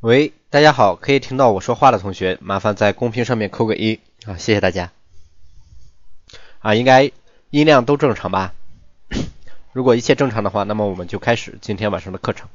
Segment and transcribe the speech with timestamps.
[0.00, 4.92] 喂，大家好，可以听到我说话的同学，麻烦在公屏上面扣个一啊，谢谢大家。
[6.58, 7.10] 啊，应该
[7.48, 8.52] 音量都正常吧？
[9.72, 12.46] 如果一切正常的话，那么我们就开始今天晚上的课程。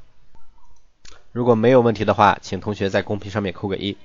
[1.31, 3.97] 如果没有问题的话，请同学在公屏上面扣个一。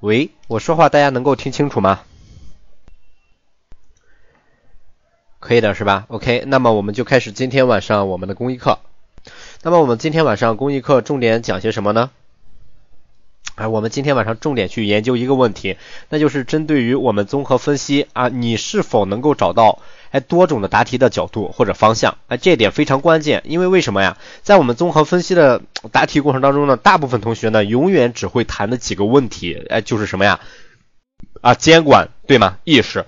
[0.00, 2.00] 喂，我说话大家能够听清楚吗？
[5.40, 8.78] 可以的是吧？OK，那么我们就开始今天晚上我们的公益课。
[9.62, 12.10] 那么我们今天晚上公益课重点讲些什么呢？
[13.56, 15.76] 啊，我们今天晚上重点去研究一个问题，
[16.10, 19.80] 那就是针对于我们综合分析啊，你是否能够找到
[20.10, 22.18] 哎多种的答题的角度或者方向？
[22.28, 24.18] 哎，这一点非常关键，因为为什么呀？
[24.42, 30.38] 在我们综合分析的答题过程当中呢，大部分同学呢永远只会谈的几个问题，哎，就是什么呀？
[31.40, 32.58] 啊，监管对吗？
[32.64, 33.06] 意识。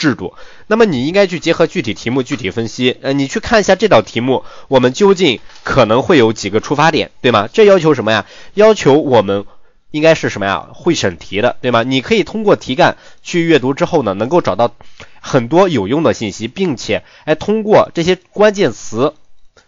[0.00, 0.32] 制度，
[0.66, 7.48] 那么你应该去结合具体题目具体分析，呃，你去看一下这道题目，我们究竟可能会有几个出发点，对吗？
[7.52, 8.24] 这要求什么呀？
[8.54, 9.44] 要求我们
[9.90, 10.68] 应该是什么呀？
[10.72, 11.82] 会审题的，对吗？
[11.82, 14.74] 你可以通过题干去阅读之后呢，能够找到
[15.20, 19.12] 很多有用的信息，并且哎，通过这些关键词，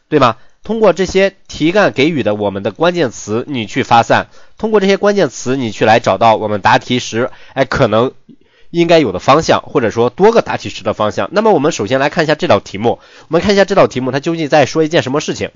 [0.09, 0.37] 对吗？
[0.65, 8.13] 通过这些题干给予的我们的关键词，你去发散，通过这些关键词，你去来找到我们答题时，哎，可能。
[8.73, 11.29] 应该有的方向，或者说多个答题时的方向。
[11.31, 15.51] 那么我们首先来看一下这道题目，我们看一下这道题目它究竟在说一件什么事情。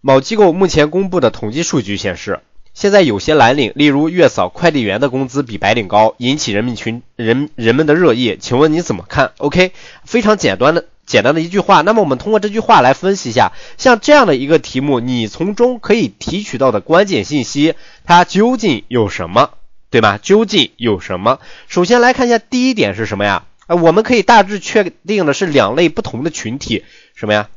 [0.00, 2.40] 某机构目前公布的统计数据显示，
[2.72, 8.36] 现在有些蓝领，例如月嫂、快递员的工资比白领高，引起人民群人人们的热议。
[8.40, 9.72] 请问你怎么看？OK，
[10.04, 11.82] 非常简单的简单的一句话。
[11.82, 17.74] 那么我们通过这句话来分析一下，像这样的一个题目，你从中可以提取到的关键信息，
[18.04, 19.50] 它究竟有什么？
[19.94, 20.18] 对吧？
[20.20, 21.38] 究竟有什么？
[21.68, 23.44] 首先来看一下第一点是什么呀？
[23.68, 27.48] 啊，我们可以大致确定的是两类不同的群体，什么呀？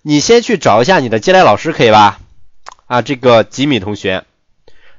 [0.00, 2.20] 你先去找一下你的接待老师，可以吧？
[2.86, 4.22] 啊，这个吉米同学，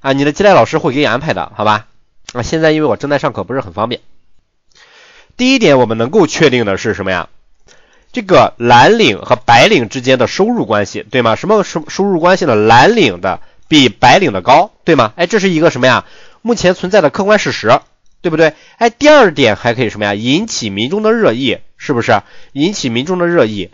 [0.02, 1.88] 啊，你的接待老师会给你安排的，好吧？
[2.34, 4.02] 啊，现在因为我正在上课，不是很方便。
[5.38, 7.30] 第一点，我们能够确定的是什么呀？
[8.12, 11.38] 这个蓝领和白领之间的收入关系，对吗？
[11.38, 12.56] 什么收收入关系呢？
[12.56, 13.40] 蓝领的
[13.70, 15.14] 比白领的高，对吗？
[15.16, 16.04] 哎，这是一个什么呀？
[16.44, 17.80] 目前存在的客观事实，
[18.22, 18.54] 对不对？
[18.78, 20.14] 哎，第二点还可以什么呀？
[20.14, 22.22] 引起民众的热议，是不是？
[22.52, 23.72] 引起民众的热议。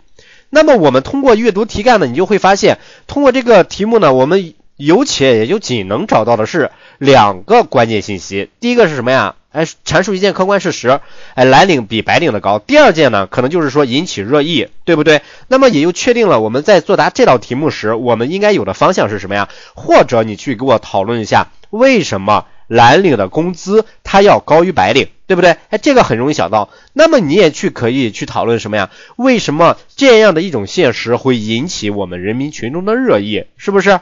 [0.48, 8.50] 那么我们通过阅读题干呢，你就会发现，通过这个题目呢，我们有且也就仅能找到的是两个关键信息。
[8.60, 9.34] 第一个是什么呀？
[9.52, 11.00] 哎，阐述一件客观事实，
[11.34, 12.60] 哎，蓝领比白领的高。
[12.60, 15.22] 第二件呢，可能就是说引起热议，对不对？
[15.48, 19.48] 那么也就确定了我们在作答这道题目时，我们应该有的方向是什么呀？
[19.74, 22.46] 或者你去给我讨论一下，为什么？
[22.70, 25.56] 蓝领的工资它要高于白领，对不对？
[25.70, 26.70] 哎，这个很容易想到。
[26.92, 28.90] 那么你也去可以去讨论什么呀？
[29.16, 33.46] 为什么这样的一种现实会引起我们人民群众的热议？
[33.56, 33.98] 是不是？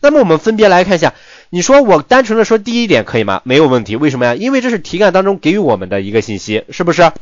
[0.00, 1.14] 那么我们分别来看一下。
[1.50, 3.42] 你说我单纯的说第一点可以吗？
[3.44, 3.94] 没有问题。
[3.94, 4.34] 为什么呀？
[4.34, 7.12] 因为这是题干当中给予我们的一个信息，是不是？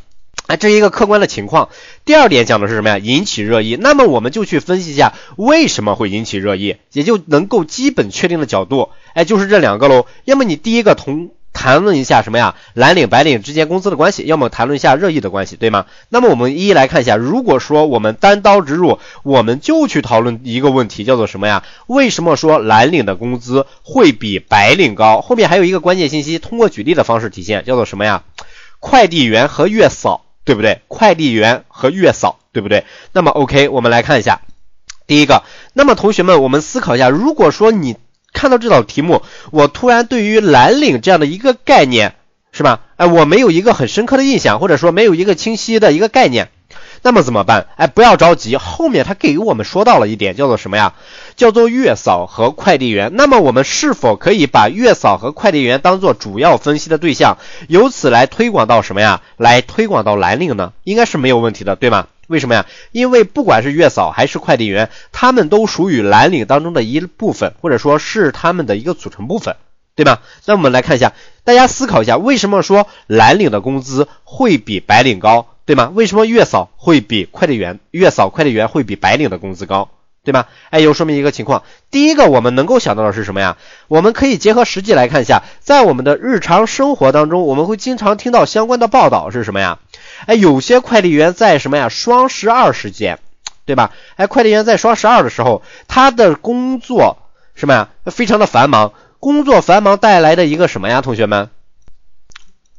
[0.49, 1.69] 哎，这是一个客观的情况。
[2.07, 2.97] 第二点讲的是什么呀？
[2.97, 3.77] 引起热议。
[3.79, 10.07] 那么我们就去分析一下为什么会引起热议，也就能够基本确定的角度，哎，就是这两个喽。
[10.25, 12.55] 要么你第一个同谈论一下什么呀？
[12.73, 15.85] 蓝领白领之间工资的关系，要么谈论一下热议的关系，对吗？
[16.09, 17.17] 那么我们一一来看一下。
[17.17, 21.63] 如果说我们单刀直入，我们就去讨论一个问题，叫做什么呀？
[21.87, 25.21] 为什么说蓝领的工资会比白领高？
[25.21, 28.23] 后面还有一个关键信息，通过举例的方式体现，叫做什么呀？
[28.81, 30.25] 快递员和月嫂。
[30.49, 30.81] 对不对？
[30.89, 32.87] 快递员和月嫂，对不对？
[33.13, 34.41] 那么 OK，我们来看一下，
[35.07, 35.43] 第一个，
[35.75, 37.99] 那么同学们，我们思考一下，如果说你
[38.33, 39.21] 看到这道题目，
[39.51, 42.15] 我突然对于蓝领这样的一个概念，
[42.51, 42.81] 是吧？
[42.97, 46.49] 哎，我没有一个很深刻的印象，或者说没有一个清晰的一个概念。
[47.03, 47.67] 那么怎么办？
[47.77, 50.95] 哎，不要着急，后面他给我们说到了一点，叫做什么呀？
[51.37, 53.13] 叫做月嫂和快递员。
[53.15, 57.39] 那么我们是否可以把月嫂和快递员当做主要分析的对象，
[57.69, 59.23] 由此来推广到什么呀？
[59.37, 60.73] 来推广到蓝领呢？
[60.85, 62.07] 应该是没有问题的，对吗？
[62.27, 62.67] 为什么呀？
[62.93, 69.57] 因为不管是月嫂还是快递员，他们都属于蓝领当中的一部分，或者说是他们的一个组成部分，
[69.95, 70.21] 对吧？
[70.45, 75.47] 那我们来看一下，大家思考一下，为什么说蓝领的工资会比白领高？
[75.69, 75.93] 对吗？
[75.95, 79.91] 为什么月嫂会比快递员月嫂快递员会比白领的工资高？
[80.25, 80.47] 对吗？
[80.71, 81.63] 哎，又说明一个情况。
[81.91, 83.59] 第一个，我们能够想到的是什么呀？
[83.87, 89.79] 我们可以结合实际来看一下，在我们的日常生活当中，我们会经常听到相关的报道是什么呀？
[90.25, 91.91] 哎，有些快递员在什么呀？
[91.91, 93.19] 双十二时间，
[93.67, 93.91] 对吧？
[94.17, 97.19] 哎，快递员在双十二的时候，他的工作
[97.55, 97.91] 什么呀？
[98.07, 101.03] 非常的繁忙，工作繁忙带来的一个什么呀？
[101.03, 101.51] 同学们？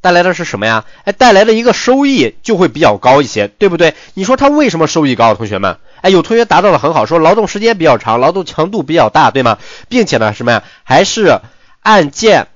[0.00, 0.84] 带来的是什么呀？
[1.04, 3.94] 哎，带来的一个收益就会比较高一些，对不对？
[4.14, 5.34] 你说他为什么收益高？
[5.34, 9.58] 同学们，哎，有同学答到的很好，说劳动时间比较长，劳动强度比较大，对吗？
[9.88, 10.62] 并且呢，什么呀？
[10.84, 11.40] 还是
[11.82, 12.48] 按件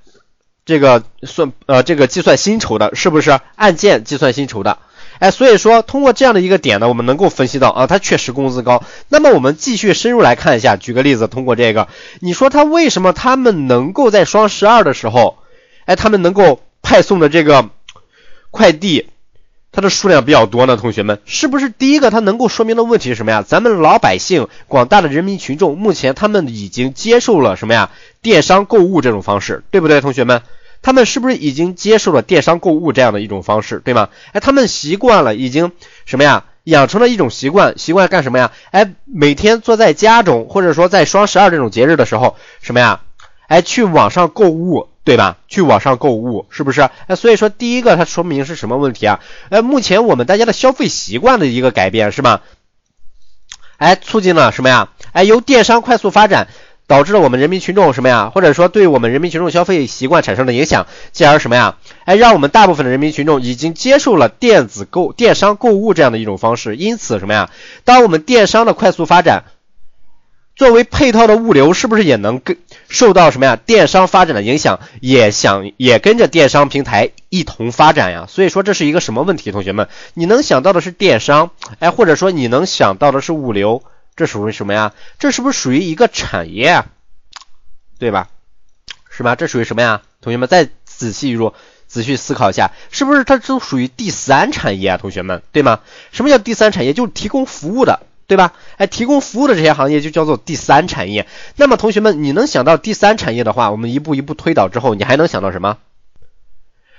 [0.64, 4.78] 这个算呃这个计算薪酬的，是不是按件计算薪酬的？
[5.20, 8.82] 哎，所以说通过这样的一个点呢，我们能够分析到啊，他确实工资高。
[9.08, 11.88] 那么我们继续深入来看一下，举个例子，通过这个，
[12.20, 15.38] 你说他为什么他们能够在双十二的时候，
[15.84, 17.70] 哎，他们能够派送的这个
[18.52, 19.08] 快递，
[19.72, 20.76] 它的数量比较多呢？
[20.76, 23.42] 同学们，是不是第一个它能够说明的问题是什么呀？
[23.42, 27.90] 咱们老百姓、广大的人民群众，目前他们已经接受了什么呀？
[28.22, 30.42] 电商购物这种方式，对不对，同学们？
[30.82, 34.10] 他们是不是已经接受了电商购物这样的一种方式，对吗？
[34.32, 35.72] 哎，他们习惯了，已经
[36.04, 36.44] 什么呀？
[36.64, 38.52] 养成了一种习惯，习惯干什么呀？
[38.70, 43.00] 哎，每天坐在家中，或者说在双十二这种节日的时候，什么呀？
[43.48, 45.36] 哎，去网上购物，对吧？
[45.48, 46.80] 去网上购物，是不是？
[47.06, 49.20] 哎，所以说第一个它说明是什么问题啊？
[49.50, 52.40] 哎，目前我们大家的消费习惯的一个改变，是吧？
[53.76, 54.88] 哎，促进了什么呀？
[55.12, 56.48] 哎，由电商快速发展。
[56.86, 58.30] 导致了我们人民群众什么呀？
[58.34, 61.78] 或者说对我们人民群众消费习惯产生的影响，进而什么呀？
[62.04, 66.76] 哎，让我们大部分的人民群众已经接受了电子购、电商购物这样的一种方式。
[66.76, 67.48] 因此什么呀？
[67.84, 69.44] 当我们电商的快速发展，
[70.56, 72.56] 作为配套的物流，是不是也能跟
[72.88, 73.56] 受到什么呀？
[73.56, 78.26] 电商发展的影响，也想也跟着电商平台一同发展呀？
[78.28, 79.50] 所以说这是一个什么问题？
[79.50, 83.82] 同学们，你能想到的是电商，哎，或者说你能想到的是物流？
[84.16, 84.92] 这属于什么呀？
[85.18, 86.86] 这是不是属于一个产业啊？
[87.98, 88.28] 对吧？
[89.10, 89.34] 是吧？
[89.34, 90.02] 这属于什么呀？
[90.20, 91.52] 同学们再仔细入
[91.88, 94.98] 仔细思考一下，是不是它都属于第三产业啊？
[94.98, 95.80] 同学们，对吗？
[96.12, 96.92] 什么叫第三产业？
[96.92, 98.52] 就是提供服务的，对吧？
[98.76, 101.26] 哎，提供服务的这些行业就叫做第三产业。
[101.56, 105.78] 那么同学们，你能想到第三产业的话，我们一步一步推导之后，你还能想到什么？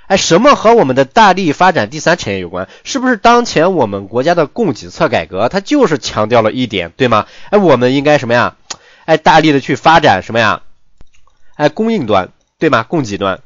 [0.08, 2.68] 哎，什么和我们的大力发展第三产业有关？
[2.84, 7.26] 是不是当前我们国家的供给侧改革，它就是强调了一点，对吗？
[7.50, 8.56] 哎，我们应该什么呀？
[9.06, 10.62] 哎，大力的去发展什么呀？
[11.56, 12.30] 哎，供应端，
[12.60, 12.84] 对吗？
[12.84, 13.42] 供给端，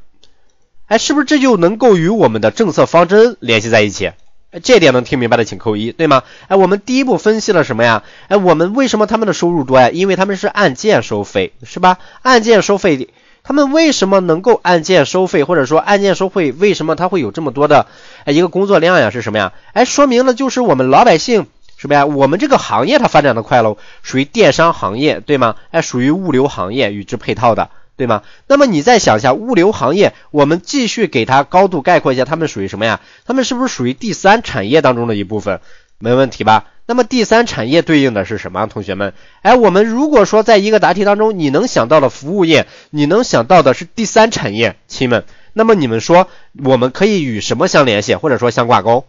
[0.87, 4.11] 哎，是不是这就能够与我们的政策方针联系在一起？
[4.51, 6.23] 哎，这点能听明白的请扣一，对吗？
[6.47, 8.03] 哎，我们第一步分析了什么呀？
[8.29, 9.89] 哎，我们为什么他们的收入多呀？
[9.91, 11.97] 因为他们是按件收费，是吧？
[12.23, 13.09] 按件收费。
[13.41, 17.87] 他们为什么能够按件收费，或者说按件收费，为什么他会有这么多的
[18.25, 19.09] 一个工作量呀？
[19.11, 19.53] 是什么呀？
[19.73, 21.47] 哎，说明了就是我们老百姓
[21.77, 22.05] 什么呀？
[22.05, 25.55] 我们这个行业它发展的快喽，属于电商行业，对吗？
[25.71, 27.69] 哎，属于物流行业与之配套的，
[27.99, 28.23] 对吗？
[28.47, 33.01] 那么你再想一下，物流行业，我们继续给它高度概括一下，它们属于什么呀？
[33.25, 35.59] 它们是不是属于第三产业当中的一部分？
[35.97, 36.67] 没问题吧？
[36.85, 38.67] 那么第三产业对应的是什么？
[38.67, 46.29] 同学们，哎，我们如果说在一个答题当中，你能想到的服务业，你能想到的是第三产业，亲们，那么你们说
[46.63, 49.03] 我们可以与什么相联系，或者说相挂钩？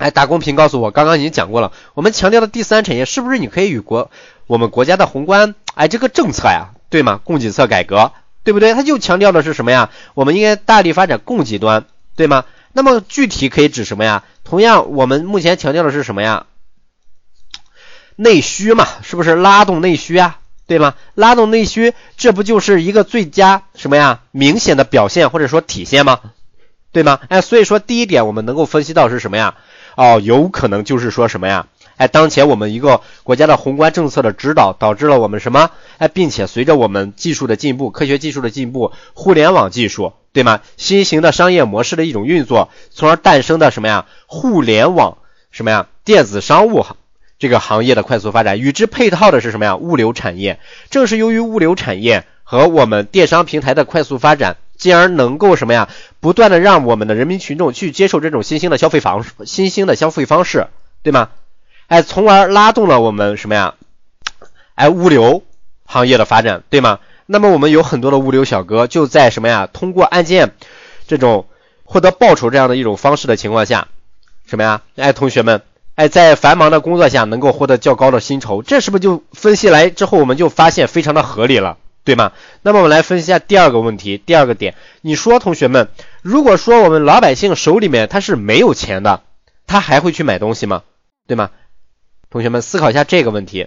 [0.00, 4.10] 哎，打公屏告诉我，刚刚已经讲过了，我们强调的第三产业是不是你可以与国
[4.46, 7.20] 我们国家的宏观哎这个政策呀，对吗？
[7.22, 8.12] 供给侧改革，
[8.42, 8.72] 对不对？
[8.72, 9.90] 它就强调的是什么呀？
[10.14, 11.84] 我们应该大力发展供给端。
[12.16, 12.44] 对吗？
[12.72, 14.24] 那么具体可以指什么呀？
[14.44, 16.46] 同样，我们目前强调的是什么呀？
[18.16, 20.38] 内需嘛，是不是拉动内需啊？
[20.66, 20.94] 对吗？
[21.14, 24.20] 拉动内需，这不就是一个最佳什么呀？
[24.32, 26.20] 明显的表现或者说体现吗？
[26.92, 27.20] 对吗？
[27.28, 29.56] 哎，所以说第一点我们能够分析到是什么呀？
[30.00, 31.66] 哦，有可能就是说什么呀？
[31.98, 35.72] 哎，当前我们一个国家的宏观政策的指导，导致了我们什么？
[35.98, 40.62] 哎，并且随着我们技术的进步，科学技术的进步，互联网技术，对吗？
[40.78, 44.06] 新型的商业模式的一种运作，从而诞生的什么呀？
[44.26, 45.18] 互联网
[45.50, 45.86] 什么呀？
[46.02, 46.96] 电子商务行
[47.38, 49.76] 这个行业的快速发展，与之配套的是什么呀？
[49.76, 50.60] 物流产业。
[50.88, 55.88] 正是由于物流产业和我们电商平台的快速发展，进而能够什么呀？
[56.18, 60.66] 不断的让我们的人民群众去接受这种新兴的消费方式新兴的消费方式，
[61.02, 61.28] 对吗？
[61.86, 63.74] 哎，从而拉动了我们什么呀？
[64.74, 65.44] 哎，物流
[65.84, 66.98] 行业的发展，对吗？
[67.26, 69.68] 那么我们有很多的物流小哥就在什么呀？
[69.72, 70.54] 通过按件
[71.06, 71.46] 这种
[71.84, 73.88] 获得报酬这样的一种方式的情况下，
[74.46, 74.82] 什么呀？
[74.96, 75.62] 哎，同学们，
[75.94, 82.32] 哎，在繁忙的工作下能够获得较高的薪酬，这是不是就分析来之后我们就发现非常的合理了，对吗？
[82.62, 85.88] 那么我们来分析一下第二个问题，第二个点，你说同学们，
[86.22, 89.22] 如果说我们老百姓手里面他是没有钱的，
[89.66, 90.82] 他还会去买东西吗？
[91.26, 91.50] 对吗？
[92.30, 93.66] 同学们思考一下这个问题：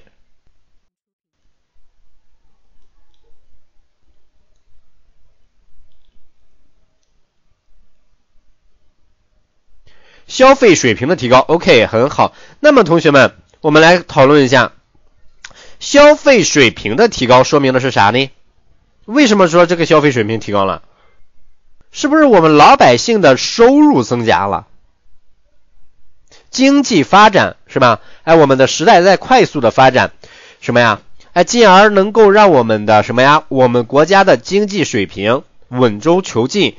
[10.28, 12.34] 消费水平的提高，OK，很好。
[12.60, 14.72] 那么同学们，我们来讨论一下，
[15.84, 18.32] 消费水平的提高说明的是啥呢？
[19.04, 20.82] 为什么说这个消费水平提高了？
[21.92, 24.66] 是不是我们老百姓的收入增加了？
[26.50, 28.00] 经济发展是吧？
[28.24, 30.14] 哎，我们的时代在快速的发展，
[30.62, 31.02] 什么呀？
[31.34, 33.44] 哎，进而能够让我们的什么呀？
[33.50, 36.78] 我们国家的经济水平稳中求进，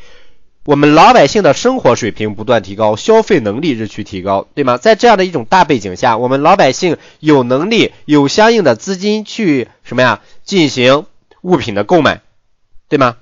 [0.66, 4.78] 我们老百姓的生活水平不断提高，消费能力日趋提高，对吗？
[4.78, 10.22] 在这样的一种大背景下，我们老百姓有能力有相应的资金去什么呀？
[10.42, 11.04] 进行
[11.42, 12.22] 物品的购买，
[12.88, 13.16] 对吗？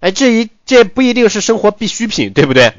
[0.00, 2.72] 哎，这一这不一定是生活必需品，对不对？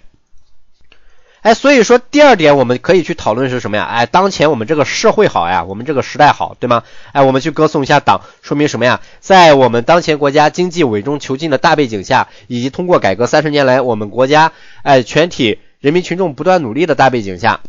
[1.44, 3.84] 哎，所以说第二点我们可以去讨论是什么呀？
[3.84, 6.84] 哎，当前我们这个社会好呀，我们这个时代好，对吗？
[7.12, 9.02] 哎，我们去歌颂一下党，说明什么呀？
[9.20, 17.60] 在我们当前国家经济稳中求进的大背景下，以及通过改革三十年来我们国家哎全体人民群众不断努力的大背景下，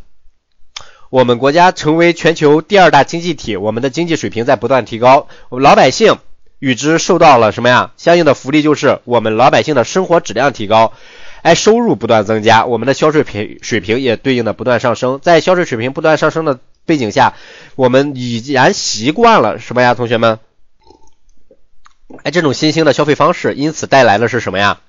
[1.11, 6.19] 我们国家成为全球第二大经济体，我们的经济水平在不断提高，我们老百姓
[6.61, 7.91] 与之受到了什么呀？
[7.97, 10.93] 相应的福利就是我们老百姓的生活质量提高。
[11.45, 15.21] 哎，收入不断增加，我们的消费平水平也对应的不断上升。
[15.23, 17.35] 在消费水平不断上升的背景下，
[17.77, 20.39] 我们已然习惯了什么呀，同学们？
[22.23, 24.81] 哎，这种新兴的消费方式，因此带来的是什么呀？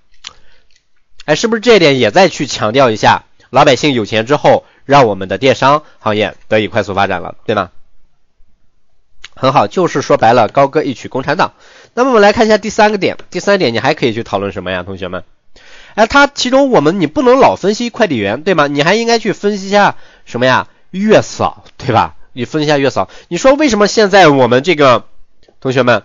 [1.26, 3.26] 哎，是不是这一点也再去强调一下？
[3.50, 7.72] 老百姓有钱之后，让我们的电商行业得以快速发展了，对吗？
[9.36, 11.52] 很好，就是说白了，高歌一曲共产党。
[11.94, 15.26] 那么我们来看一下第三个点，第三点你还可以去讨论什么呀，同学们？
[15.96, 18.68] 哎，它其中我们你不能老分析快递员，对吗？
[18.68, 20.68] 你还应该去分析一下什么呀？
[20.92, 22.16] 月嫂，对吧？
[22.34, 23.10] 你分析一下月嫂。
[23.30, 25.08] 你说为什么现在我们这个
[25.60, 26.04] 同学们，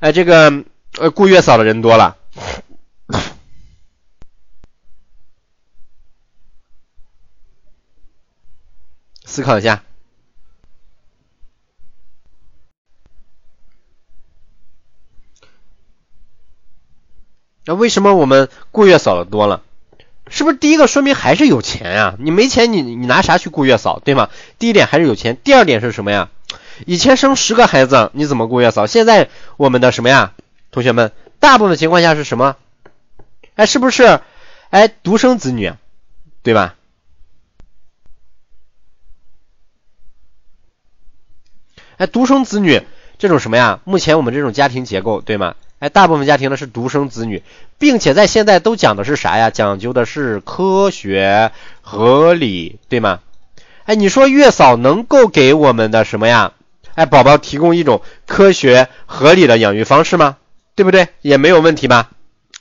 [0.00, 0.64] 哎，这个
[0.98, 2.16] 呃雇月嫂的人多了？
[9.24, 9.82] 思考一下。
[17.66, 19.62] 那为什么我们雇月嫂的多了？
[20.28, 22.14] 是不是第一个说明还是有钱呀？
[22.18, 24.30] 你没钱，你你拿啥去雇月嫂，对吗？
[24.58, 25.36] 第一点还是有钱。
[25.44, 26.30] 第二点是什么呀？
[26.86, 28.86] 以前生十个孩子，你怎么雇月嫂？
[28.86, 30.32] 现在我们的什么呀？
[30.70, 32.56] 同学们，大部分情况下是什么？
[33.54, 34.20] 哎，是不是
[34.70, 35.72] 哎独生子女，
[36.42, 36.74] 对吧？
[41.96, 42.82] 哎，独生子女
[43.18, 43.80] 这种什么呀？
[43.84, 45.54] 目前我们这种家庭结构，对吗？
[45.84, 47.42] 哎，大部分家庭呢是独生子女，
[47.78, 49.50] 并且在现在都讲的是啥呀？
[49.50, 53.18] 讲究的是科学合理，对吗？
[53.84, 56.52] 哎，你说月嫂能够给我们的什么呀？
[56.94, 60.38] 哎，宝宝提供一种科学合理的养育方式吗？
[60.74, 61.08] 对不对？
[61.20, 62.08] 也没有问题吧？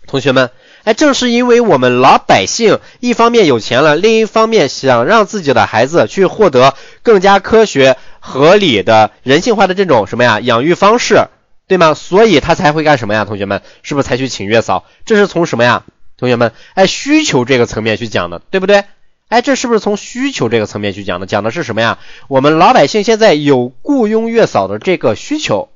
[0.05, 0.49] 同学们，
[0.83, 11.27] 哎，正是因为我们老百姓一方面有钱了，另一方面想让自己的孩子去获得更加科学合理的人性化的这种什么呀养育方式。
[11.67, 11.93] 对吗？
[11.93, 13.25] 所以他才会干什么呀？
[13.25, 14.85] 同学们，是不是才去请月嫂？
[15.05, 15.85] 这是从什么呀？
[16.17, 18.83] 同学们，哎，需求这个层面去讲的，对不对？
[19.29, 21.25] 哎，这是不是从需求这个层面去讲的？
[21.25, 21.97] 讲的是什么呀？
[22.27, 25.69] 我们老百姓现在有雇佣月嫂的这个需求，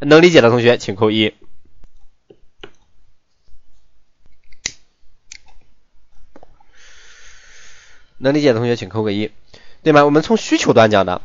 [0.00, 1.32] 能理解的同学请扣一。
[8.18, 9.30] 能理解的同学请扣个一，
[9.82, 10.04] 对吗？
[10.04, 11.22] 我们从需求端讲的。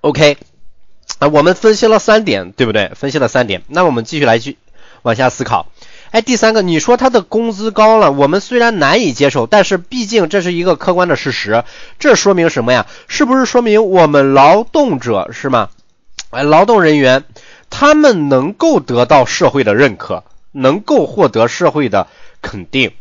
[0.00, 0.38] OK。
[1.20, 2.90] 啊，我们分析了三点，对不对？
[2.96, 4.56] 分析了三点，那我们继续来去
[5.02, 5.66] 往下思考。
[6.10, 11.62] 哎，第三个，你说他的工资高了，我们虽然难以接受，但是毕竟这是一个客观的事实。
[11.98, 12.86] 这说明什么呀？
[13.06, 15.68] 是不是说明我们劳动者是吗？
[16.30, 17.24] 哎，劳动人员
[17.68, 22.08] 他们能够得到社会的认可，能够获得社会的
[22.40, 22.92] 肯定，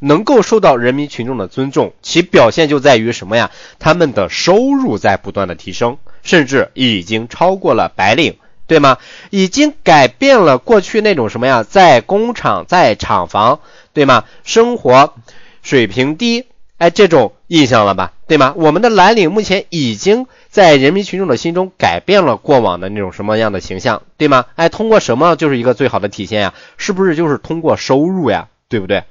[0.00, 3.50] 能够受到人民群众的尊重，其表现就在于什么呀？
[3.78, 5.98] 他们的收入在不断的提升。
[6.22, 8.34] 甚至已经超过了白领，
[8.66, 8.98] 对吗？
[9.30, 13.60] 已经改变了过去那种什么呀，在工厂、在厂房，
[13.92, 14.24] 对吗？
[14.42, 15.14] 生活
[15.62, 16.46] 水平低，
[16.78, 18.54] 哎，这种印象了吧，对吗？
[18.56, 24.46] 我们的蓝领目前已经在人民群众的心中改变了过往的那种什么样的形象，对吗？
[24.56, 26.54] 哎，通过什么就是一个最好的体现呀？
[26.76, 28.48] 是不是就是通过收入呀？
[28.68, 29.04] 对不对？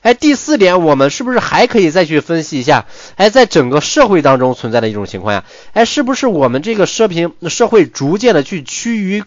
[0.00, 2.86] 哎，第四点，我们是不是还可以再去分析一下？
[3.16, 5.44] 哎，在整个社会当中存在的一种情况呀？
[5.72, 9.24] 哎，是不是我们这个社平社会逐渐的去趋于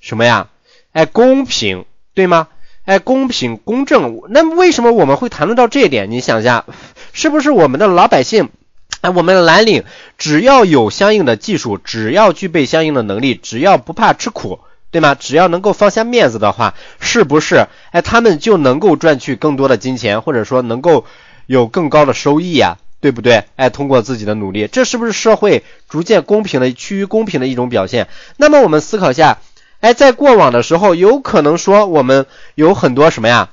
[0.00, 0.48] 什么呀？
[0.92, 2.48] 哎，公平，对吗？
[2.84, 4.20] 哎，公平公正。
[4.28, 6.10] 那为什么我们会谈论到这一点？
[6.10, 6.64] 你想一下，
[7.12, 8.50] 是不是我们的老百姓，
[9.00, 9.84] 哎，我们的蓝领，
[10.16, 14.60] 只要有相应的技术，只要具备相应的能力，只要不怕吃苦？
[14.94, 15.16] 对吗？
[15.16, 21.04] 只要能够放下面子的话，是不是哎，他们就能够赚取更多的金钱，或者说能够
[21.46, 22.76] 有更高的收益呀？
[23.00, 23.42] 对不对？
[23.56, 28.06] 哎，通过自己的努力，这是不是社会逐渐公平的、趋于公平的一种表现？
[28.36, 29.38] 那么我们思考一下，
[29.80, 33.48] 哎，在过往的时候，有可能说我们有很多什么呀？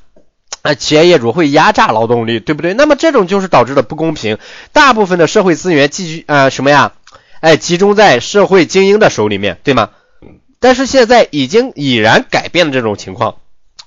[0.62, 2.76] 啊，企业业主会压榨劳动力，对不对？
[2.76, 4.38] 那么这种就是导致的不公平。
[4.74, 6.92] 大部分的社会资源集聚啊什么呀？
[7.40, 9.90] 哎，集中在社会精英的手里面，对吗？
[10.62, 13.38] 但是现在已经已然改变了这种情况，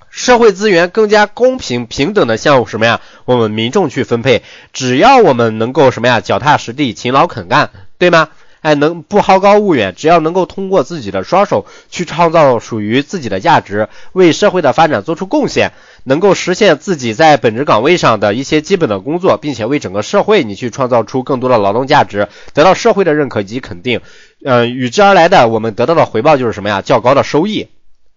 [0.09, 2.99] 社会资源更加公平平等的向什么呀？
[3.23, 6.19] 我们民众去分配，只要我们能够什么呀？
[6.19, 8.27] 脚踏实地，勤劳肯干，对吗？
[8.59, 15.71] 哎，能不好高骛远，只要能够通过自己的双手去创造属于自己的价值，为社会的发展做出贡献，
[16.03, 24.01] 能够实现自己在本职岗位上的一些基本的工作，并且为整个社会你去创造出更多的劳动价值，得到社会的认可及肯定，
[24.47, 26.83] 嗯，与之而来的我们得到的回报就是什么呀？
[26.83, 27.67] 较高的收益，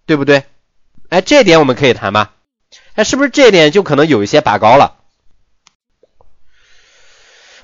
[0.05, 0.43] 对不对？
[1.09, 2.29] 哎，这点我们可以谈吗？
[2.93, 4.97] 哎，是不是这点就可能有一些拔高了？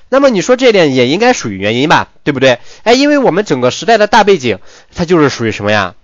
[0.08, 2.58] 那么你说这点也应该属于原因吧，对不对？
[2.82, 4.58] 哎，因为我们整个时代的大背景，
[4.92, 5.94] 它就是属于什么呀？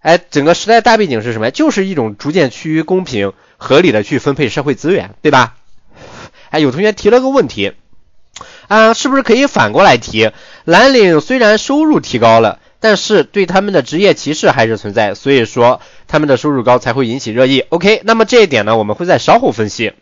[0.00, 1.50] 哎，整个时代大背景是什么？
[1.50, 5.58] 就是一种逐渐趋于公平、合理的去分配社会资源，对吧？
[6.48, 7.74] 哎，有同学提了个问题，
[8.68, 10.30] 啊，是不是可以反过来提？
[10.64, 12.58] 蓝领虽然收入提高了。
[12.78, 17.64] 但是对他们的职业歧视还是存在，所以说他们的收入高才会引起热议。
[17.70, 19.94] OK，那么这一点呢，我们会在稍后分析。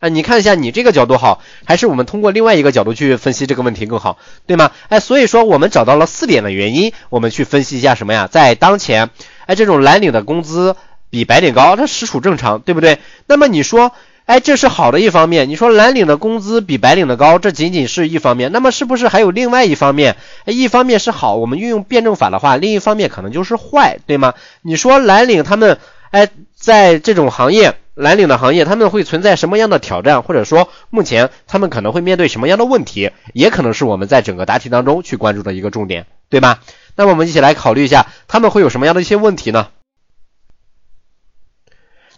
[0.00, 4.70] 啊，你看一下你这个角度好，还是我们通过另外一个角度去分析这个问题更好，对吗？
[4.90, 8.28] 哎，所以说我们找到了四点的原因，我们去分析一下什么呀？
[8.30, 9.08] 在当前，
[9.46, 10.76] 哎，这种蓝领的工资
[11.08, 12.98] 比白领高，它实属正常，对不对？
[13.26, 13.92] 那么你说？
[14.30, 15.48] 哎，这是好的一方面。
[15.48, 18.52] 你说蓝领的工资比白领的高，这仅仅是一方面。
[18.52, 20.14] 那么是不是还有另外一方面？
[20.44, 24.34] 哎，一方面是好，我们运用辩证法的话，另一方面可能就是坏，对吗？
[24.62, 25.78] 你说蓝领他们，
[26.12, 30.22] 哎，在这种行业，蓝领的行业，他们会存在什么样的挑战？
[30.22, 33.10] 或者说目前他们可能会面对什么样的问题？
[33.34, 36.60] 也可能是我们在整个答题当中去关注的一个重点，对吧？
[36.94, 39.70] 那么我们一起来考虑一下，他们会有什么样的一些问题呢？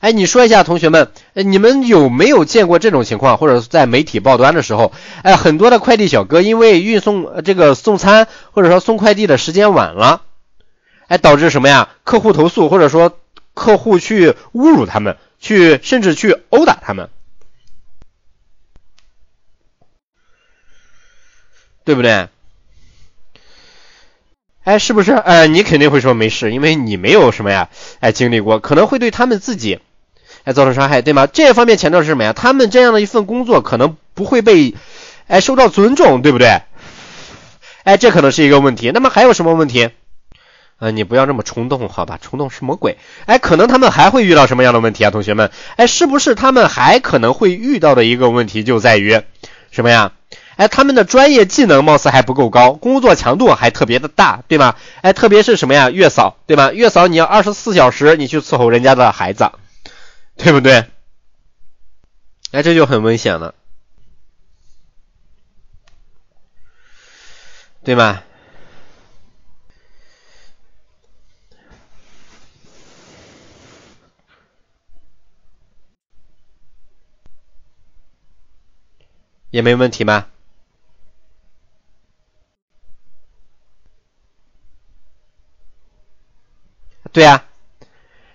[0.02, 3.38] 哎，你说一下，同学们，你们有没有见过这种情况？
[3.38, 10.22] 或者在媒体报端的时候，哎，很多的快递小哥因为运送这个送餐或者说送快递的时间晚了，
[11.06, 11.88] 哎，导致什么呀？
[12.02, 13.16] 客户投诉，或者说
[13.54, 17.08] 客户去侮辱他们，去甚至去殴打他们，
[21.84, 22.26] 对不对？
[24.64, 25.12] 哎，是不是？
[25.12, 27.68] 呃，你肯定会说没事，因为你没有什么呀，
[28.00, 29.78] 哎，经历过，可能会对他们自己。
[30.44, 31.26] 哎，造成伤害，对吗？
[31.26, 32.32] 这方面强调是什么呀？
[32.32, 34.74] 他们这样的一份工作可能不会被，
[35.28, 36.62] 哎，受到尊重，对不对？
[37.84, 38.90] 哎，这可能是一个问题。
[38.92, 39.90] 那么还有什么问题？
[40.78, 42.18] 呃，你不要这么冲动，好吧？
[42.20, 42.98] 冲动是魔鬼。
[43.26, 45.12] 哎，可能他们还会遇到什么样的问题啊？
[45.12, 49.20] 同学们，哎，是不是他们还可能会遇到的一个问题就在于
[49.70, 50.10] 什么呀？
[50.56, 54.74] 哎，他们的专业技能貌似还不够高，工作强度还特别的大，对吗？
[55.02, 55.88] 哎，特别是什么呀？
[55.88, 56.72] 月嫂，对吧？
[56.72, 59.50] 月嫂你要二十四小时你去伺候人家的孩子。
[60.42, 60.90] 对不对？
[62.50, 63.54] 哎，这就很危险了，
[67.84, 68.22] 对吗？
[79.50, 80.26] 也没问题吗？
[87.12, 87.44] 对呀。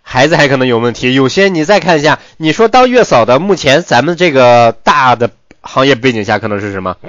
[0.10, 6.96] 孩子还可能有问题，有些你再看一下，你说当月嫂的，目前咱们这个大的行业背景下可能是什么？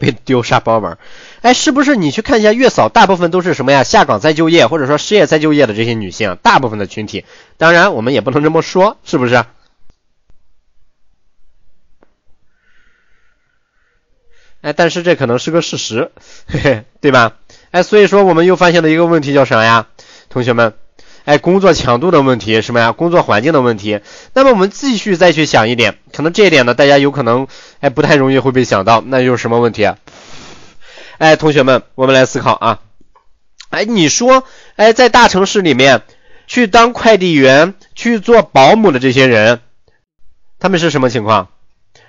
[0.00, 0.98] 被丢沙包玩？
[1.42, 3.84] 哎，是不是你去看一下月嫂，大部分都是什么呀？
[3.84, 7.24] 下岗再就业，或者说失业再就业的这些女性，大部分的群体。
[7.56, 9.44] 当然，我们也不能这么说，是不是？
[14.62, 16.10] 哎，但是这可能是个事实，
[16.48, 17.36] 嘿嘿，对吧？
[17.70, 19.86] 哎，所以说我们又发现了一个问题，叫啥呀？
[20.28, 20.74] 同学们，
[21.24, 22.90] 哎，工作强度的问题，什么呀？
[22.92, 24.00] 工作环境的问题。
[24.34, 27.46] 那么我们继续再去想一点，可能这一点呢，大家有可能
[27.78, 29.88] 哎不太容易会被想到，那就是什么问题？
[31.18, 32.80] 哎，同学们，我们来思考啊。
[33.68, 34.42] 哎，你说，
[34.74, 36.02] 哎，在大城市里面
[36.48, 39.60] 去当快递员、去做保姆的这些人，
[40.58, 41.48] 他们是什么情况？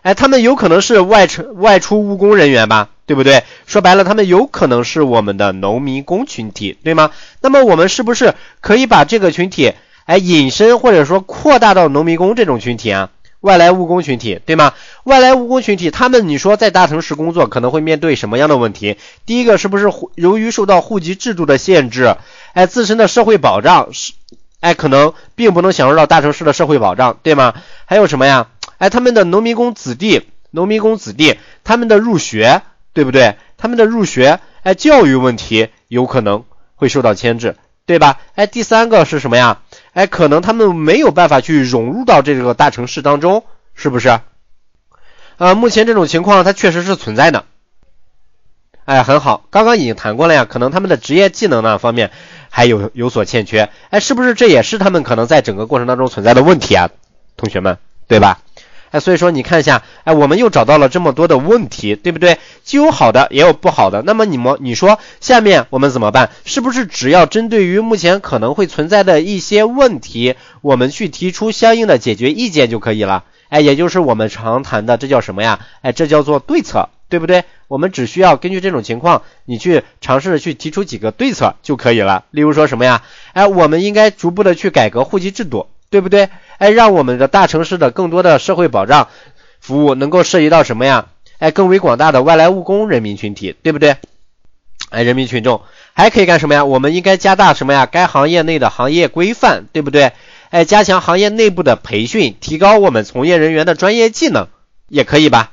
[0.02, 3.44] 哎，他们有可能是外出外出务工人员吧，对不对？
[3.66, 7.12] 说白了，他们有可能是我们的农民工群体，对吗？
[7.42, 9.74] 那么我们是不是可以把这个群体
[10.06, 13.10] 哎引申或者说扩大到农民工这种群体啊？
[13.42, 14.74] 外来务工群体，对吗？
[15.04, 18.96] 外来务工群体，他们你说在大城市工作可能会面对什么样的问题？
[19.26, 22.16] 第一个是不是由于受到户籍制度的限制，
[22.54, 24.14] 哎，自身的社会保障是
[24.62, 27.56] 哎可能并不能享受到大城市的社会保障，对吗？
[27.84, 28.48] 还有什么呀？
[28.78, 30.22] 哎，他们的农民工子弟，
[30.52, 32.62] 农民工子弟，他们的入学，
[32.94, 33.38] 对不对？
[33.58, 38.20] 他们的入学，哎，教育问题有可能会受到牵制，对吧？
[38.36, 39.60] 哎，第三个是什么呀？
[39.94, 44.20] 哎，可能他们没有办法去融入到这个大城市当中，是不是？
[45.38, 47.46] 啊，目前这种情况它确实是存在的。
[48.86, 52.12] 哎，很好，刚刚已经谈过了呀，可能他们的职业技能那方面
[52.50, 53.70] 还有有所欠缺。
[53.90, 56.90] 哎，是不是这也是他们可能在整个过程当中存在的问题啊？
[57.38, 57.78] 同学们，
[58.08, 58.40] 对吧？
[58.92, 62.38] 哎，所以说你看一下，哎，我们又找到了这么多的问题，对不对？
[62.64, 64.02] 既有好的，也有不好的。
[64.04, 66.30] 那么你们，你说下面我们怎么办？
[66.46, 73.24] 是不是只要针对于目前可能会存在的一些问题，我们去提出相应的解决意见就可以了？
[73.50, 75.60] 哎，也就是我们常谈的，这叫什么呀？
[75.82, 77.44] 哎，这叫做对策，对不对？
[77.68, 82.26] 我们只需要根据这种情况，你去尝试着去提出几个对策就可以了。
[82.32, 83.04] 例如说什么呀？
[83.34, 85.68] 哎，我们应该逐步的去改革户籍制度。
[85.92, 86.30] 对不对？
[86.58, 89.10] 哎，让我们的大城市的更多的社会保障
[89.60, 91.10] 服务能够涉及到什么呀？
[91.38, 93.98] 哎，更为广大的外来务工人民群体，对不对？
[94.90, 95.62] 哎，人民群众
[95.94, 96.64] 还可以干什么呀？
[96.66, 97.86] 我们应该加大什么呀？
[97.86, 100.14] 该行业内的行业规范，对不对？
[100.50, 104.48] 哎，加强行业内部的培训，提高我们从业人员的专业技能，
[104.88, 105.52] 也可以吧？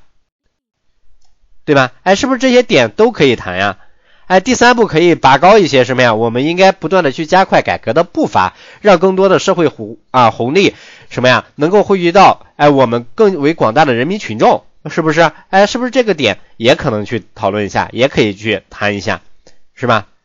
[1.64, 1.92] 对吧？
[2.04, 3.78] 哎，是不是这些点都可以谈呀？
[4.28, 6.14] 哎，第三步可以拔高一些什么呀？
[6.14, 10.74] 我们应该不断的去加快改革的步伐，让更多的社会红啊红利
[11.08, 15.32] 什么呀，能够汇聚到哎我们更为广大的人民群众，是不是？
[15.48, 19.22] 哎，是不是这个点也可能去讨论一下，也可以去谈一下，
[19.74, 20.06] 是吧？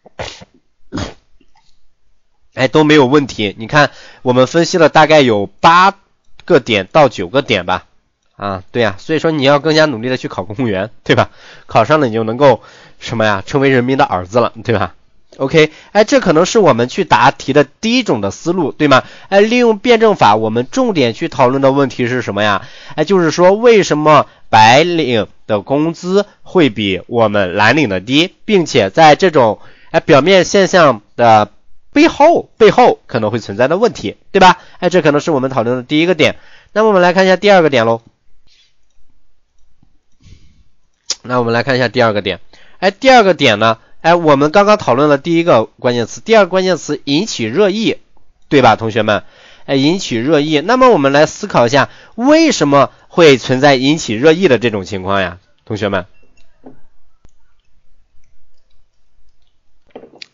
[2.55, 3.55] 哎，都没有问题。
[3.57, 5.95] 你看，我们分析了大概有八
[6.43, 7.85] 个点到九个点吧。
[8.35, 11.29] 啊，对呀，所以说你要更加努力的去考公务员，对吧？
[11.67, 12.63] 考上了你就能够
[13.03, 14.95] 什么呀，成为人民的儿子了，对吧
[15.37, 19.03] ？OK，哎，这可能是我们去答题的第一种的思路，对吗？
[19.27, 22.65] 哎，利用辩证法，我们重点去讨论的问题是什么呀？
[22.95, 29.59] 哎，就是说为什么白领的工资会比我们蓝领的低，并且在这种
[29.91, 31.51] 哎表面现象的
[31.91, 34.59] 背后，背后可能会存在的问题，对吧？
[34.79, 36.37] 哎，这可能是我们讨论的第一个点。
[36.71, 38.01] 那么我们来看一下第二个点喽。
[41.25, 42.41] 那我们来看一下第二个点，
[42.83, 47.99] 哎，第二个点呢，哎，我们刚刚讨论了第一个关键词，第二个关键词引起热议，
[48.49, 49.23] 对吧，同学们？
[49.63, 50.59] 哎，引起热议。
[50.59, 56.05] 那么我们来思考一下，为什么会存在引起热议的这种情况呀，同学们？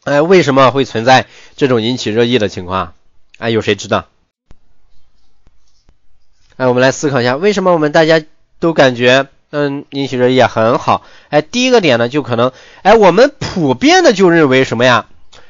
[0.06, 2.96] 哎，为什么会存在这种引起热议的情况？
[3.38, 4.08] 哎，有谁知道？
[6.58, 8.20] 哎，我们来思考一下，为什么我们大家
[8.58, 9.28] 都感觉？
[9.52, 11.04] 嗯，引起热议很好。
[11.30, 12.52] 哎，第一个点呢，就可能，
[12.84, 15.08] 哎，我们普遍的就认为什么呀？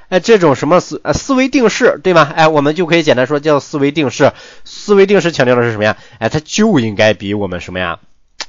[0.08, 2.32] 哎，这种什么思呃思维定式，对吗？
[2.36, 4.32] 哎，我们就可以简单说叫思维定式。
[4.66, 5.98] 思维定式强调的是什么呀？
[6.18, 8.00] 哎，它就应该比我们什么呀？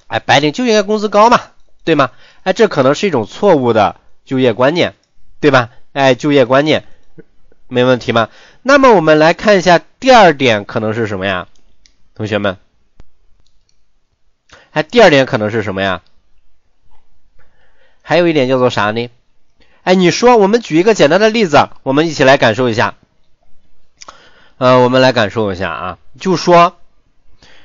[0.07, 1.41] 哎，白领就应该工资高嘛，
[1.85, 2.11] 对吗？
[2.45, 4.95] 哎，这可能是一种错误的就业观念，
[5.41, 5.71] 对吧？
[5.93, 6.85] 哎，就业观念
[7.69, 8.29] 没问题吗？
[8.63, 11.47] 那么我们来看一下第二点，可能是什么呀？
[12.15, 12.57] 同学们？
[14.70, 16.02] 还第二点可能是什么呀？
[18.02, 19.11] 还有一点叫做啥呢？
[19.83, 22.94] 哎，你说，我们举一个简单的例子，我们一起来感受一下。
[24.59, 26.76] 呃，我们来感受一下啊，就说，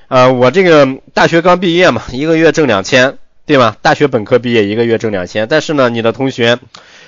[0.07, 3.75] 呃，我这个大学刚毕业嘛，一个月挣两千，对吧？
[3.81, 5.47] 大学本科毕业，一个月挣两千。
[5.47, 6.57] 但是呢，你的同学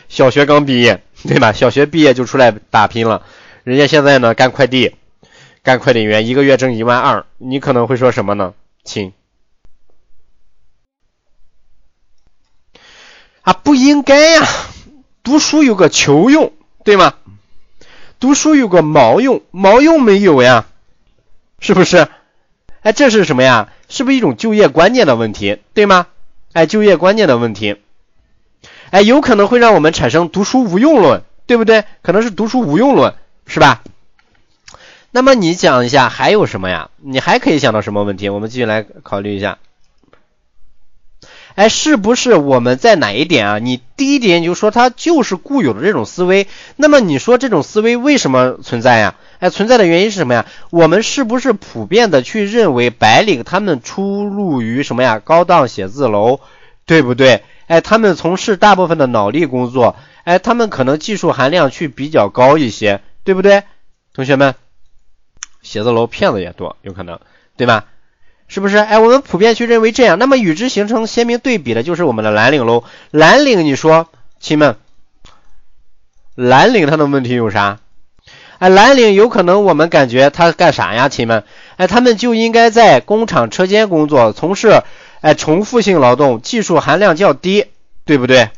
[0.09, 1.53] 小学刚毕业，对吧？
[1.53, 3.23] 小学毕业就出来打拼了，
[3.63, 4.95] 人家现在呢干快递，
[5.63, 8.53] 干快递员，一个月挣一万二，你可能会说什么呢？
[8.83, 9.13] 亲。
[13.47, 14.45] 啊，不应该呀！
[15.23, 16.51] 读书有个求用，
[16.83, 17.13] 对吗？
[18.19, 20.65] 读书有个毛用，毛用没有呀？
[21.61, 22.09] 是不是？
[22.81, 23.69] 哎，这是什么呀？
[23.87, 26.07] 是不是一种就业观念的问题，对吗？
[26.51, 27.77] 哎，就业观念的问题，
[28.89, 31.85] 哎，有可能会让我们产生读书无用论，对不对？
[32.01, 33.81] 可能是读书无用论，是吧？
[35.11, 36.89] 那么你讲一下还有什么呀？
[36.97, 38.27] 你还可以想到什么问题？
[38.27, 39.57] 我们继续来考虑一下。
[41.57, 43.57] 哎，是不是我们在哪一点啊？
[43.57, 49.15] 你第一点就说它就是固有的这种思维，那么你说这种思维为什么存在呀？
[49.39, 50.45] 哎，存在的原因是什么呀？
[50.69, 55.17] 我们是不是普遍的去认为白领他们出入于什么呀？
[55.17, 56.41] 高档写字楼，
[56.85, 57.43] 对不对？
[57.65, 63.63] 哎，他们从事大部分的脑力工作，哎，他们可能技术含量去比较高一些，对不对？
[64.13, 64.53] 同学们，
[65.63, 67.19] 写字楼骗子也多，有可能，
[67.57, 67.85] 对吧？
[68.47, 68.77] 是不是？
[68.77, 72.83] 哎，我们普遍去认为这样，那么与之形成鲜明对比的就是我们的蓝领喽。
[73.11, 74.07] 蓝领，你说，
[74.39, 74.77] 亲们，
[76.35, 77.79] 蓝领他的问题有啥？
[78.59, 81.43] 哎，蓝领有可能我们感觉他干啥呀，亲们？
[81.75, 84.81] 哎，他们就应该在工厂车间工作，从事
[85.21, 87.65] 哎重复性劳动，技术含量较低，
[88.05, 88.49] 对不对？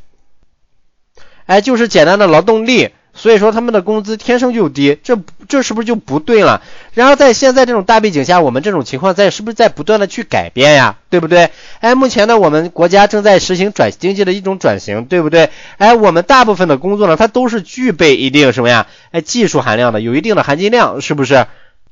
[1.47, 2.91] 哎，就是简单的劳动力。
[3.19, 6.61] 所以说他们的工资天生就低，这这是不是就不对了？
[6.93, 10.95] 然后在现在这种大背景下，我们这种情况在是不是在不断的去改变呀？
[11.09, 11.51] 对不对？
[11.81, 15.49] 哎，目前呢，我们国家正在实行转经济的一种转型，对不对？
[15.77, 18.87] 哎，我们大部分的工作呢，它都是具备一定什么呀？
[19.11, 21.45] 哎，技术含量的，有一定的含金量，是不是？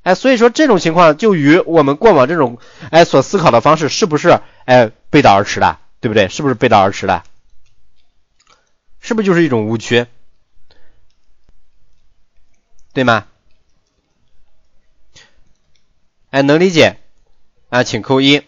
[0.04, 2.58] 哎，所以说这种情况就与我们过往这种
[2.90, 5.76] 哎所思考的方式是不是哎背道而驰的？
[6.00, 6.30] 对不对？
[6.30, 7.22] 是不是背道而驰的？
[9.02, 10.06] 是不是就是一种误区？
[12.98, 13.28] 对吗？
[16.32, 16.98] 哎，能理解
[17.70, 18.42] 啊，请扣一。